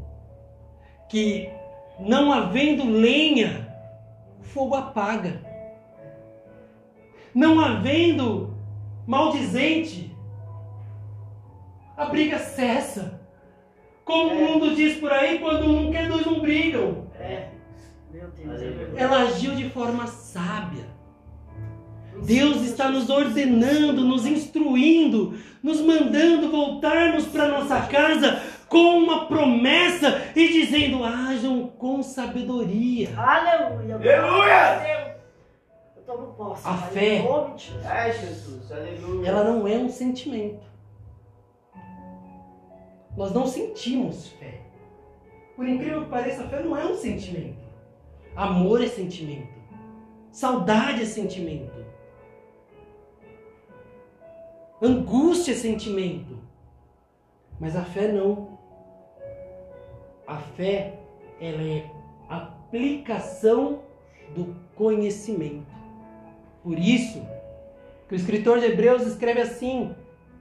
que 1.09 1.51
não 1.99 2.33
havendo 2.33 2.85
lenha, 2.85 3.69
o 4.41 4.45
fogo 4.45 4.75
apaga. 4.75 5.43
Não 7.35 7.61
havendo 7.61 8.57
maldizente, 9.07 10.17
a 11.97 12.07
briga 12.07 12.39
cessa. 12.39 13.21
Como 14.05 14.35
o 14.35 14.35
mundo 14.35 14.75
diz 14.75 14.99
por 14.99 15.13
aí, 15.13 15.39
quando 15.39 15.67
um 15.67 15.91
quer, 15.93 16.09
dois 16.09 16.27
não 16.27 16.41
brigam. 16.41 17.07
É. 17.15 17.51
Deus, 18.11 18.33
é. 18.63 19.03
Ela 19.03 19.23
agiu 19.23 19.55
de 19.55 19.69
forma 19.71 20.07
sábia. 20.07 20.87
Deus 22.23 22.63
está 22.63 22.91
nos 22.91 23.09
ordenando, 23.09 24.03
nos 24.03 24.27
instruindo, 24.27 25.39
nos 25.63 25.81
mandando 25.81 26.51
voltarmos 26.51 27.27
para 27.27 27.49
nossa 27.49 27.81
casa 27.87 28.43
com 28.69 28.99
uma 28.99 29.27
promessa 29.27 30.23
e 30.35 30.49
dizendo: 30.49 31.05
hajam 31.05 31.67
com 31.79 32.03
sabedoria. 32.03 33.11
Aleluia. 33.19 33.97
Aleluia. 33.97 35.17
Eu 35.97 36.03
tomo 36.03 36.33
posse. 36.35 36.67
A 36.67 36.77
fé. 36.77 37.25
É, 37.85 38.13
Jesus. 38.13 38.71
Aleluia. 38.71 39.29
Ela 39.29 39.45
não 39.45 39.67
é 39.67 39.77
um 39.77 39.89
sentimento. 39.89 40.71
Nós 43.17 43.33
não 43.33 43.47
sentimos 43.47 44.29
fé. 44.29 44.61
Por 45.57 45.69
incrível 45.69 46.05
que 46.05 46.11
pareça, 46.11 46.45
a 46.45 46.49
fé 46.49 46.63
não 46.63 46.77
é 46.77 46.87
um 46.87 46.95
sentimento. 46.95 47.59
Amor 48.37 48.83
é 48.83 48.87
sentimento. 48.87 49.61
Saudade 50.31 51.03
é 51.03 51.05
sentimento. 51.05 51.80
Angústia 54.83 55.53
é 55.53 55.57
sentimento. 55.57 56.39
Mas 57.59 57.77
a 57.77 57.85
fé 57.85 58.11
não. 58.11 58.59
A 60.27 60.39
fé, 60.39 60.99
ela 61.41 61.63
é 61.63 61.91
aplicação 62.29 63.81
do 64.35 64.57
conhecimento. 64.75 65.67
Por 66.63 66.79
isso, 66.79 67.21
que 68.09 68.15
o 68.15 68.17
escritor 68.17 68.61
de 68.61 68.67
Hebreus 68.67 69.03
escreve 69.03 69.43
assim, 69.43 69.95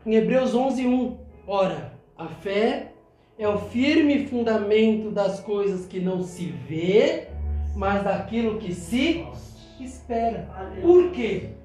em 0.06 0.16
Hebreus 0.16 0.54
11:1. 0.54 1.18
Ora, 1.46 1.94
a 2.18 2.28
fé 2.28 2.94
é 3.38 3.48
o 3.48 3.58
firme 3.58 4.26
fundamento 4.28 5.12
das 5.12 5.42
coisas 5.42 5.86
que 5.86 6.00
não 6.00 6.24
se 6.24 6.46
vê, 6.46 7.28
mas 7.76 8.04
daquilo 8.04 8.60
que 8.60 8.74
se 8.74 9.26
espera. 9.80 10.48
Por 10.82 11.12
quê? 11.12 11.59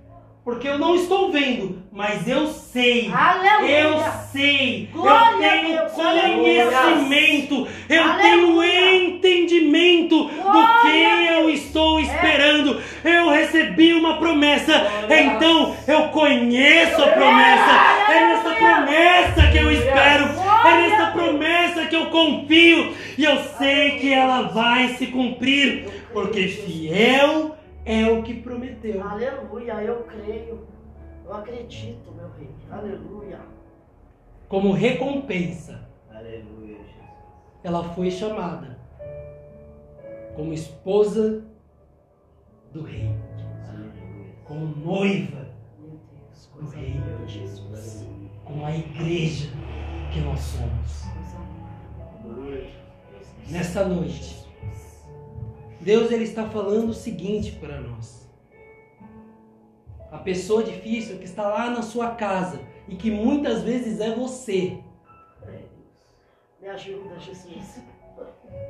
Porque 0.44 0.68
eu 0.68 0.78
não 0.78 0.94
estou 0.94 1.32
vendo, 1.32 1.82
mas 1.90 2.28
eu 2.28 2.48
sei. 2.48 3.10
Aleluia. 3.10 3.80
Eu 3.80 4.04
sei, 4.30 4.90
Glória 4.92 5.32
eu 5.32 5.38
tenho 5.38 5.68
Deus, 5.78 5.92
conhecimento, 5.92 7.68
eu 7.88 8.02
Aleluia. 8.02 8.70
tenho 8.70 9.04
entendimento 9.14 10.24
do 10.24 10.42
Glória 10.42 10.80
que 10.82 11.04
a 11.06 11.32
eu 11.32 11.48
estou 11.48 11.98
esperando. 11.98 12.78
Eu 13.02 13.30
recebi 13.30 13.94
uma 13.94 14.18
promessa, 14.18 14.86
então 15.08 15.74
eu 15.88 16.08
conheço 16.08 17.02
a 17.02 17.08
promessa. 17.08 18.12
É 18.12 18.26
nessa 18.26 18.50
promessa 18.50 19.50
que 19.50 19.56
eu 19.56 19.72
espero, 19.72 20.24
é 20.66 20.88
nessa 20.88 21.06
promessa 21.06 21.86
que 21.86 21.96
eu 21.96 22.06
confio. 22.10 22.94
E 23.16 23.24
eu 23.24 23.38
sei 23.56 23.92
que 23.92 24.12
ela 24.12 24.42
vai 24.42 24.88
se 24.88 25.06
cumprir, 25.06 25.86
porque 26.12 26.48
fiel 26.48 27.56
é 27.84 28.10
o 28.10 28.22
que 28.22 28.40
prometeu. 28.42 29.02
Aleluia, 29.06 29.74
eu 29.82 30.02
creio. 30.04 30.66
Eu 31.24 31.32
acredito, 31.34 32.12
meu 32.12 32.30
rei. 32.38 32.50
Aleluia. 32.70 33.40
Como 34.48 34.72
recompensa. 34.72 35.88
Aleluia, 36.10 36.76
Jesus. 36.76 36.94
ela 37.62 37.82
foi 37.94 38.10
chamada 38.10 38.78
como 40.36 40.52
esposa 40.52 41.44
do 42.72 42.82
rei, 42.82 43.14
Aleluia. 43.68 44.32
como 44.44 44.66
noiva, 44.66 45.48
Meu 45.80 45.98
Deus, 46.12 46.50
Do 46.54 46.66
rei. 46.68 47.00
Jesus. 47.26 48.06
como 48.44 48.64
a 48.66 48.76
igreja 48.76 49.50
que 50.12 50.20
nós 50.20 50.40
somos. 50.40 51.04
Nessa 53.50 53.86
noite, 53.86 54.43
Deus 55.84 56.10
ele 56.10 56.24
está 56.24 56.48
falando 56.48 56.88
o 56.88 56.94
seguinte 56.94 57.52
para 57.52 57.78
nós. 57.78 58.26
A 60.10 60.16
pessoa 60.16 60.62
difícil 60.62 61.18
que 61.18 61.26
está 61.26 61.46
lá 61.46 61.68
na 61.68 61.82
sua 61.82 62.12
casa 62.12 62.58
e 62.88 62.96
que 62.96 63.10
muitas 63.10 63.62
vezes 63.62 64.00
é 64.00 64.14
você. 64.14 64.78
Me 66.62 66.68
ajuda, 66.68 67.18
Jesus. 67.20 67.82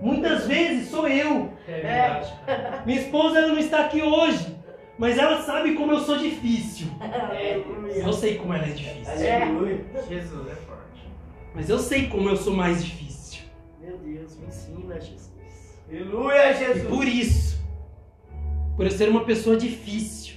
Muitas 0.00 0.48
vezes 0.48 0.88
sou 0.88 1.06
eu. 1.06 1.52
É 1.68 1.80
verdade. 1.80 2.84
Minha 2.84 3.00
esposa 3.00 3.38
ela 3.38 3.48
não 3.48 3.58
está 3.58 3.84
aqui 3.84 4.02
hoje, 4.02 4.56
mas 4.98 5.16
ela 5.16 5.40
sabe 5.42 5.74
como 5.76 5.92
eu 5.92 6.00
sou 6.00 6.18
difícil. 6.18 6.88
Aleluia. 6.98 7.92
Eu 7.92 8.12
sei 8.12 8.38
como 8.38 8.54
ela 8.54 8.66
é 8.66 8.70
difícil. 8.70 9.12
Aleluia. 9.12 9.84
Jesus 10.08 10.48
é 10.48 10.54
forte. 10.56 11.08
Mas 11.54 11.70
eu 11.70 11.78
sei 11.78 12.08
como 12.08 12.28
eu 12.28 12.36
sou 12.36 12.54
mais 12.54 12.84
difícil. 12.84 13.44
Meu 13.80 13.96
Deus, 13.98 14.36
me 14.36 14.46
ensina, 14.48 15.00
Jesus. 15.00 15.33
Aleluia, 15.88 16.50
E 16.50 16.54
Jesus. 16.54 16.88
por 16.88 17.06
isso, 17.06 17.58
por 18.76 18.86
eu 18.86 18.90
ser 18.90 19.08
uma 19.08 19.24
pessoa 19.24 19.56
difícil, 19.56 20.34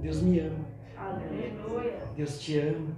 Deus 0.00 0.22
me 0.22 0.40
ama. 0.40 0.64
Aleluia. 0.96 1.98
Deus 2.16 2.40
te 2.40 2.58
ama. 2.58 2.88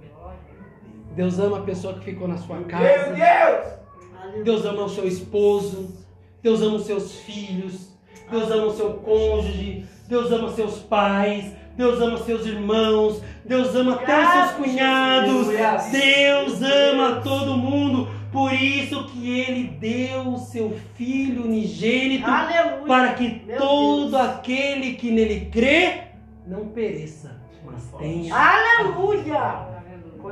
Deus 1.15 1.37
ama 1.39 1.59
a 1.59 1.61
pessoa 1.61 1.93
que 1.95 2.05
ficou 2.05 2.27
na 2.27 2.37
sua 2.37 2.57
Meu 2.57 2.65
casa. 2.67 2.83
Deus. 2.83 3.73
Aleluia. 4.21 4.43
Deus 4.43 4.65
ama 4.65 4.83
o 4.85 4.89
seu 4.89 5.07
esposo. 5.07 5.97
Deus 6.41 6.61
ama 6.61 6.75
os 6.77 6.85
seus 6.85 7.15
filhos. 7.19 7.91
Deus 8.31 8.49
ama 8.49 8.65
o 8.67 8.73
seu 8.73 8.93
cônjuge. 8.95 9.85
Deus 10.07 10.31
ama 10.31 10.49
seus 10.49 10.79
pais. 10.79 11.51
Deus 11.75 12.01
ama 12.01 12.17
seus 12.19 12.45
irmãos. 12.45 13.21
Deus 13.45 13.75
ama 13.75 13.95
até 13.95 14.23
os 14.23 14.31
seus 14.31 14.51
cunhados. 14.53 15.47
Deus 15.91 16.61
ama 16.61 17.21
todo 17.21 17.57
mundo. 17.57 18.07
Por 18.33 18.51
isso 18.51 19.05
que 19.09 19.39
ele 19.39 19.67
deu 19.79 20.29
o 20.33 20.37
seu 20.39 20.71
filho 20.95 21.43
unigênito 21.45 22.25
Aleluia. 22.25 22.85
para 22.87 23.13
que 23.13 23.43
Meu 23.45 23.57
todo 23.59 24.11
Deus. 24.11 24.13
aquele 24.25 24.95
que 24.95 25.11
nele 25.11 25.45
crê 25.51 26.05
não 26.47 26.67
pereça, 26.69 27.39
mas 27.63 27.83
tenha. 27.99 28.35
Aleluia. 28.35 29.71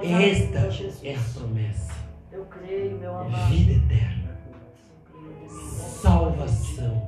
Esta 0.03 0.69
é 1.03 1.15
a 1.15 1.19
promessa: 1.39 1.93
Eu 2.31 2.45
creio, 2.45 2.97
meu 2.97 3.11
é 3.11 3.21
amado. 3.25 3.49
vida 3.51 3.71
eterna, 3.73 4.37
Eu 5.13 5.21
creio, 5.21 5.39
Deus. 5.39 5.51
salvação, 6.01 7.07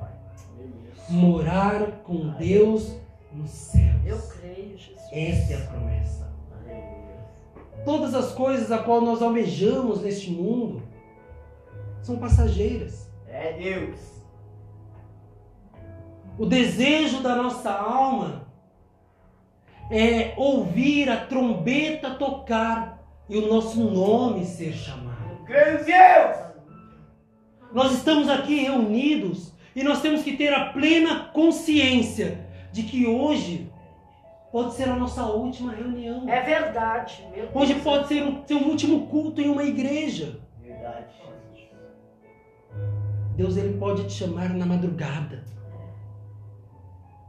morar 1.09 1.81
com 2.03 2.29
Deus 2.37 2.95
nos 3.33 3.49
céus. 3.49 4.01
Eu 4.05 4.17
creio, 4.19 4.77
Jesus. 4.77 4.99
Esta 5.11 5.53
é 5.53 5.57
a 5.57 5.59
promessa. 5.67 6.32
Todas 7.85 8.13
as 8.13 8.31
coisas 8.31 8.71
a 8.71 8.77
qual 8.77 9.01
nós 9.01 9.21
almejamos 9.21 10.01
neste 10.01 10.31
mundo 10.31 10.83
são 12.01 12.17
passageiras. 12.17 13.09
É 13.27 13.53
Deus. 13.53 13.99
O 16.37 16.45
desejo 16.45 17.21
da 17.21 17.35
nossa 17.35 17.71
alma 17.71 18.47
é 19.91 20.33
ouvir 20.37 21.09
a 21.09 21.17
trombeta 21.25 22.11
tocar 22.11 23.03
e 23.29 23.37
o 23.37 23.47
nosso 23.47 23.79
nome 23.79 24.45
ser 24.45 24.73
chamado. 24.73 25.13
Em 25.47 25.83
Deus. 25.83 26.43
Nós 27.73 27.93
estamos 27.93 28.29
aqui 28.29 28.61
reunidos 28.61 29.53
e 29.75 29.83
nós 29.83 30.01
temos 30.01 30.23
que 30.23 30.37
ter 30.37 30.53
a 30.53 30.71
plena 30.71 31.25
consciência 31.33 32.47
de 32.71 32.83
que 32.83 33.05
hoje 33.05 33.71
pode 34.53 34.75
ser 34.75 34.87
a 34.87 34.95
nossa 34.95 35.25
última 35.25 35.73
reunião. 35.73 36.29
É 36.29 36.39
verdade, 36.43 37.27
meu 37.31 37.47
Deus. 37.47 37.55
Hoje 37.55 37.81
pode 37.81 38.07
ser 38.07 38.21
o 38.21 38.47
seu 38.47 38.59
último 38.59 39.07
culto 39.07 39.41
em 39.41 39.49
uma 39.49 39.63
igreja. 39.63 40.39
Verdade. 40.61 41.11
Deus 43.35 43.57
ele 43.57 43.79
pode 43.79 44.03
te 44.03 44.13
chamar 44.13 44.53
na 44.53 44.63
madrugada. 44.63 45.43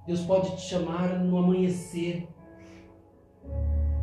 Deus 0.07 0.21
pode 0.21 0.55
te 0.57 0.61
chamar 0.61 1.19
no 1.19 1.39
amanhecer. 1.39 2.29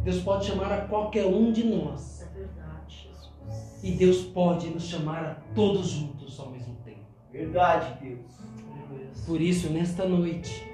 Deus 0.04 0.20
pode 0.22 0.46
chamar 0.48 0.72
a 0.72 0.88
qualquer 0.88 1.28
um 1.28 1.52
de 1.52 1.64
nós. 1.64 2.24
É 2.24 2.26
verdade, 2.26 3.08
Jesus. 3.08 3.84
E 3.84 3.92
Deus 3.92 4.24
pode 4.24 4.68
nos 4.72 4.86
chamar 4.86 5.24
a 5.24 5.36
todos 5.54 5.90
juntos 5.90 6.40
ao 6.40 6.50
mesmo 6.50 6.76
tempo. 6.84 7.06
Verdade, 7.32 8.04
Deus. 8.04 9.26
Por 9.28 9.40
isso, 9.40 9.70
nesta 9.70 10.08
noite, 10.08 10.71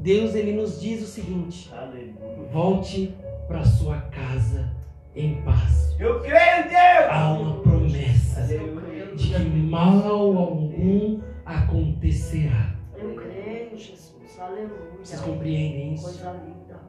Deus 0.00 0.34
ele 0.34 0.52
nos 0.52 0.80
diz 0.80 1.02
o 1.02 1.06
seguinte: 1.06 1.70
Aleluia. 1.74 2.48
volte 2.50 3.14
para 3.46 3.64
sua 3.64 4.00
casa 4.02 4.74
em 5.14 5.42
paz. 5.42 5.94
Eu 5.98 6.20
creio 6.20 6.60
em 6.60 6.68
Deus. 6.68 7.10
Há 7.10 7.32
uma 7.32 7.60
promessa 7.60 8.40
Aleluia. 8.42 9.14
de 9.14 9.34
que 9.34 9.44
mal 9.44 10.06
algum 10.08 11.20
acontecerá. 11.44 12.74
Eu 12.96 13.14
creio, 13.14 13.76
Jesus. 13.76 14.40
Aleluia. 14.40 14.70
Vocês 15.02 15.20
compreendem 15.20 15.94
isso? 15.94 16.04
Coisa 16.04 16.32
linda. 16.46 16.80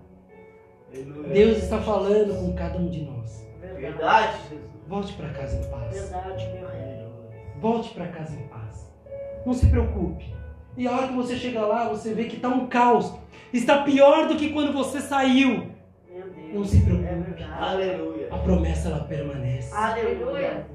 Aleluia. 0.90 1.34
Deus 1.34 1.58
está 1.58 1.82
falando 1.82 2.34
com 2.40 2.54
cada 2.56 2.78
um 2.78 2.90
de 2.90 3.02
nós. 3.04 3.46
Verdade. 3.60 3.82
Verdade, 3.82 4.38
Jesus. 4.50 4.72
Volte 4.88 5.14
para 5.14 5.30
casa 5.30 5.58
em 5.58 5.70
paz. 5.70 5.94
Verdade, 5.94 6.50
meu 6.54 6.68
rei. 6.70 7.08
Volte 7.60 7.94
para 7.94 8.08
casa 8.08 8.36
em 8.36 8.48
paz. 8.48 8.90
Não 9.46 9.54
se 9.54 9.68
preocupe. 9.68 10.34
E 10.78 10.88
a 10.88 10.92
hora 10.92 11.08
que 11.08 11.14
você 11.14 11.36
chega 11.36 11.62
lá, 11.62 11.90
você 11.90 12.14
vê 12.14 12.26
que 12.26 12.38
está 12.38 12.48
um 12.50 12.68
caos. 12.68 13.14
Está 13.52 13.84
pior 13.84 14.28
do 14.28 14.36
que 14.36 14.50
quando 14.50 14.72
você 14.72 15.02
saiu. 15.02 15.70
Não 16.54 16.64
se 16.64 16.82
preocupe. 16.82 17.08
É 17.08 17.16
verdade. 17.16 17.64
Aleluia. 17.64 18.28
A 18.32 18.38
promessa 18.38 18.90
ela 18.90 19.04
permanece. 19.04 19.74
Aleluia. 19.74 20.66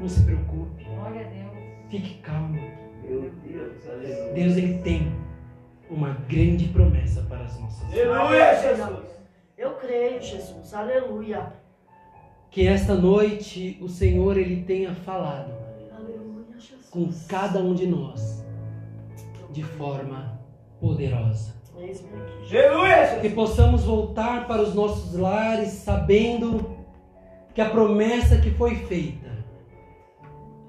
Não 0.00 0.08
se 0.08 0.22
preocupe. 0.22 0.84
Glória 0.84 1.20
a 1.20 1.24
Deus. 1.24 1.90
Fique 1.90 2.14
calmo. 2.20 2.60
Meu 3.04 3.30
Deus, 3.44 3.88
aleluia. 3.88 4.32
Deus 4.32 4.56
ele 4.56 4.78
tem 4.78 5.12
uma 5.90 6.10
grande 6.28 6.68
promessa 6.68 7.22
para 7.22 7.44
as 7.44 7.58
nossas 7.60 7.88
vidas. 7.90 8.08
Aleluia, 8.08 8.60
Jesus. 8.60 9.06
Eu 9.58 9.74
creio, 9.74 10.20
Jesus. 10.20 10.74
Aleluia. 10.74 11.52
Que 12.50 12.66
esta 12.66 12.94
noite 12.94 13.78
o 13.80 13.88
Senhor 13.88 14.36
ele 14.36 14.62
tenha 14.62 14.94
falado 14.94 15.52
Aleluia, 15.96 16.58
Jesus. 16.58 16.88
com 16.90 17.08
cada 17.28 17.60
um 17.60 17.74
de 17.74 17.86
nós 17.86 18.41
de 19.52 19.62
forma 19.62 20.40
poderosa. 20.80 21.54
Aleluia, 21.76 23.18
Que 23.20 23.30
possamos 23.30 23.84
voltar 23.84 24.46
para 24.46 24.62
os 24.62 24.74
nossos 24.74 25.14
lares 25.14 25.70
sabendo 25.70 26.76
que 27.54 27.60
a 27.60 27.70
promessa 27.70 28.38
que 28.38 28.50
foi 28.50 28.76
feita 28.76 29.30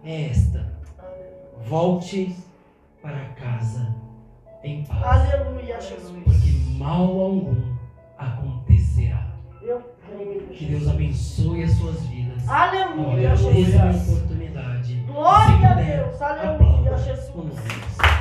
é 0.04 0.26
esta: 0.30 0.74
volte 1.66 2.36
para 3.02 3.26
casa 3.36 3.96
em 4.64 4.84
paz, 4.86 5.34
Aleluia, 5.34 5.80
Jesus. 5.82 6.12
porque 6.24 6.52
mal 6.78 7.02
algum 7.04 7.76
acontecerá. 8.18 9.34
Que 10.52 10.66
Deus 10.66 10.88
abençoe 10.88 11.64
as 11.64 11.72
suas 11.72 12.02
vidas. 12.06 12.48
Aleluia, 12.48 13.36
Jesus. 13.36 13.74
uma 13.76 14.16
oportunidade. 14.16 14.96
Glória 15.08 15.70
a 15.70 15.74
Deus. 15.74 16.22
Aleluia, 16.22 16.98
Jesus. 16.98 18.12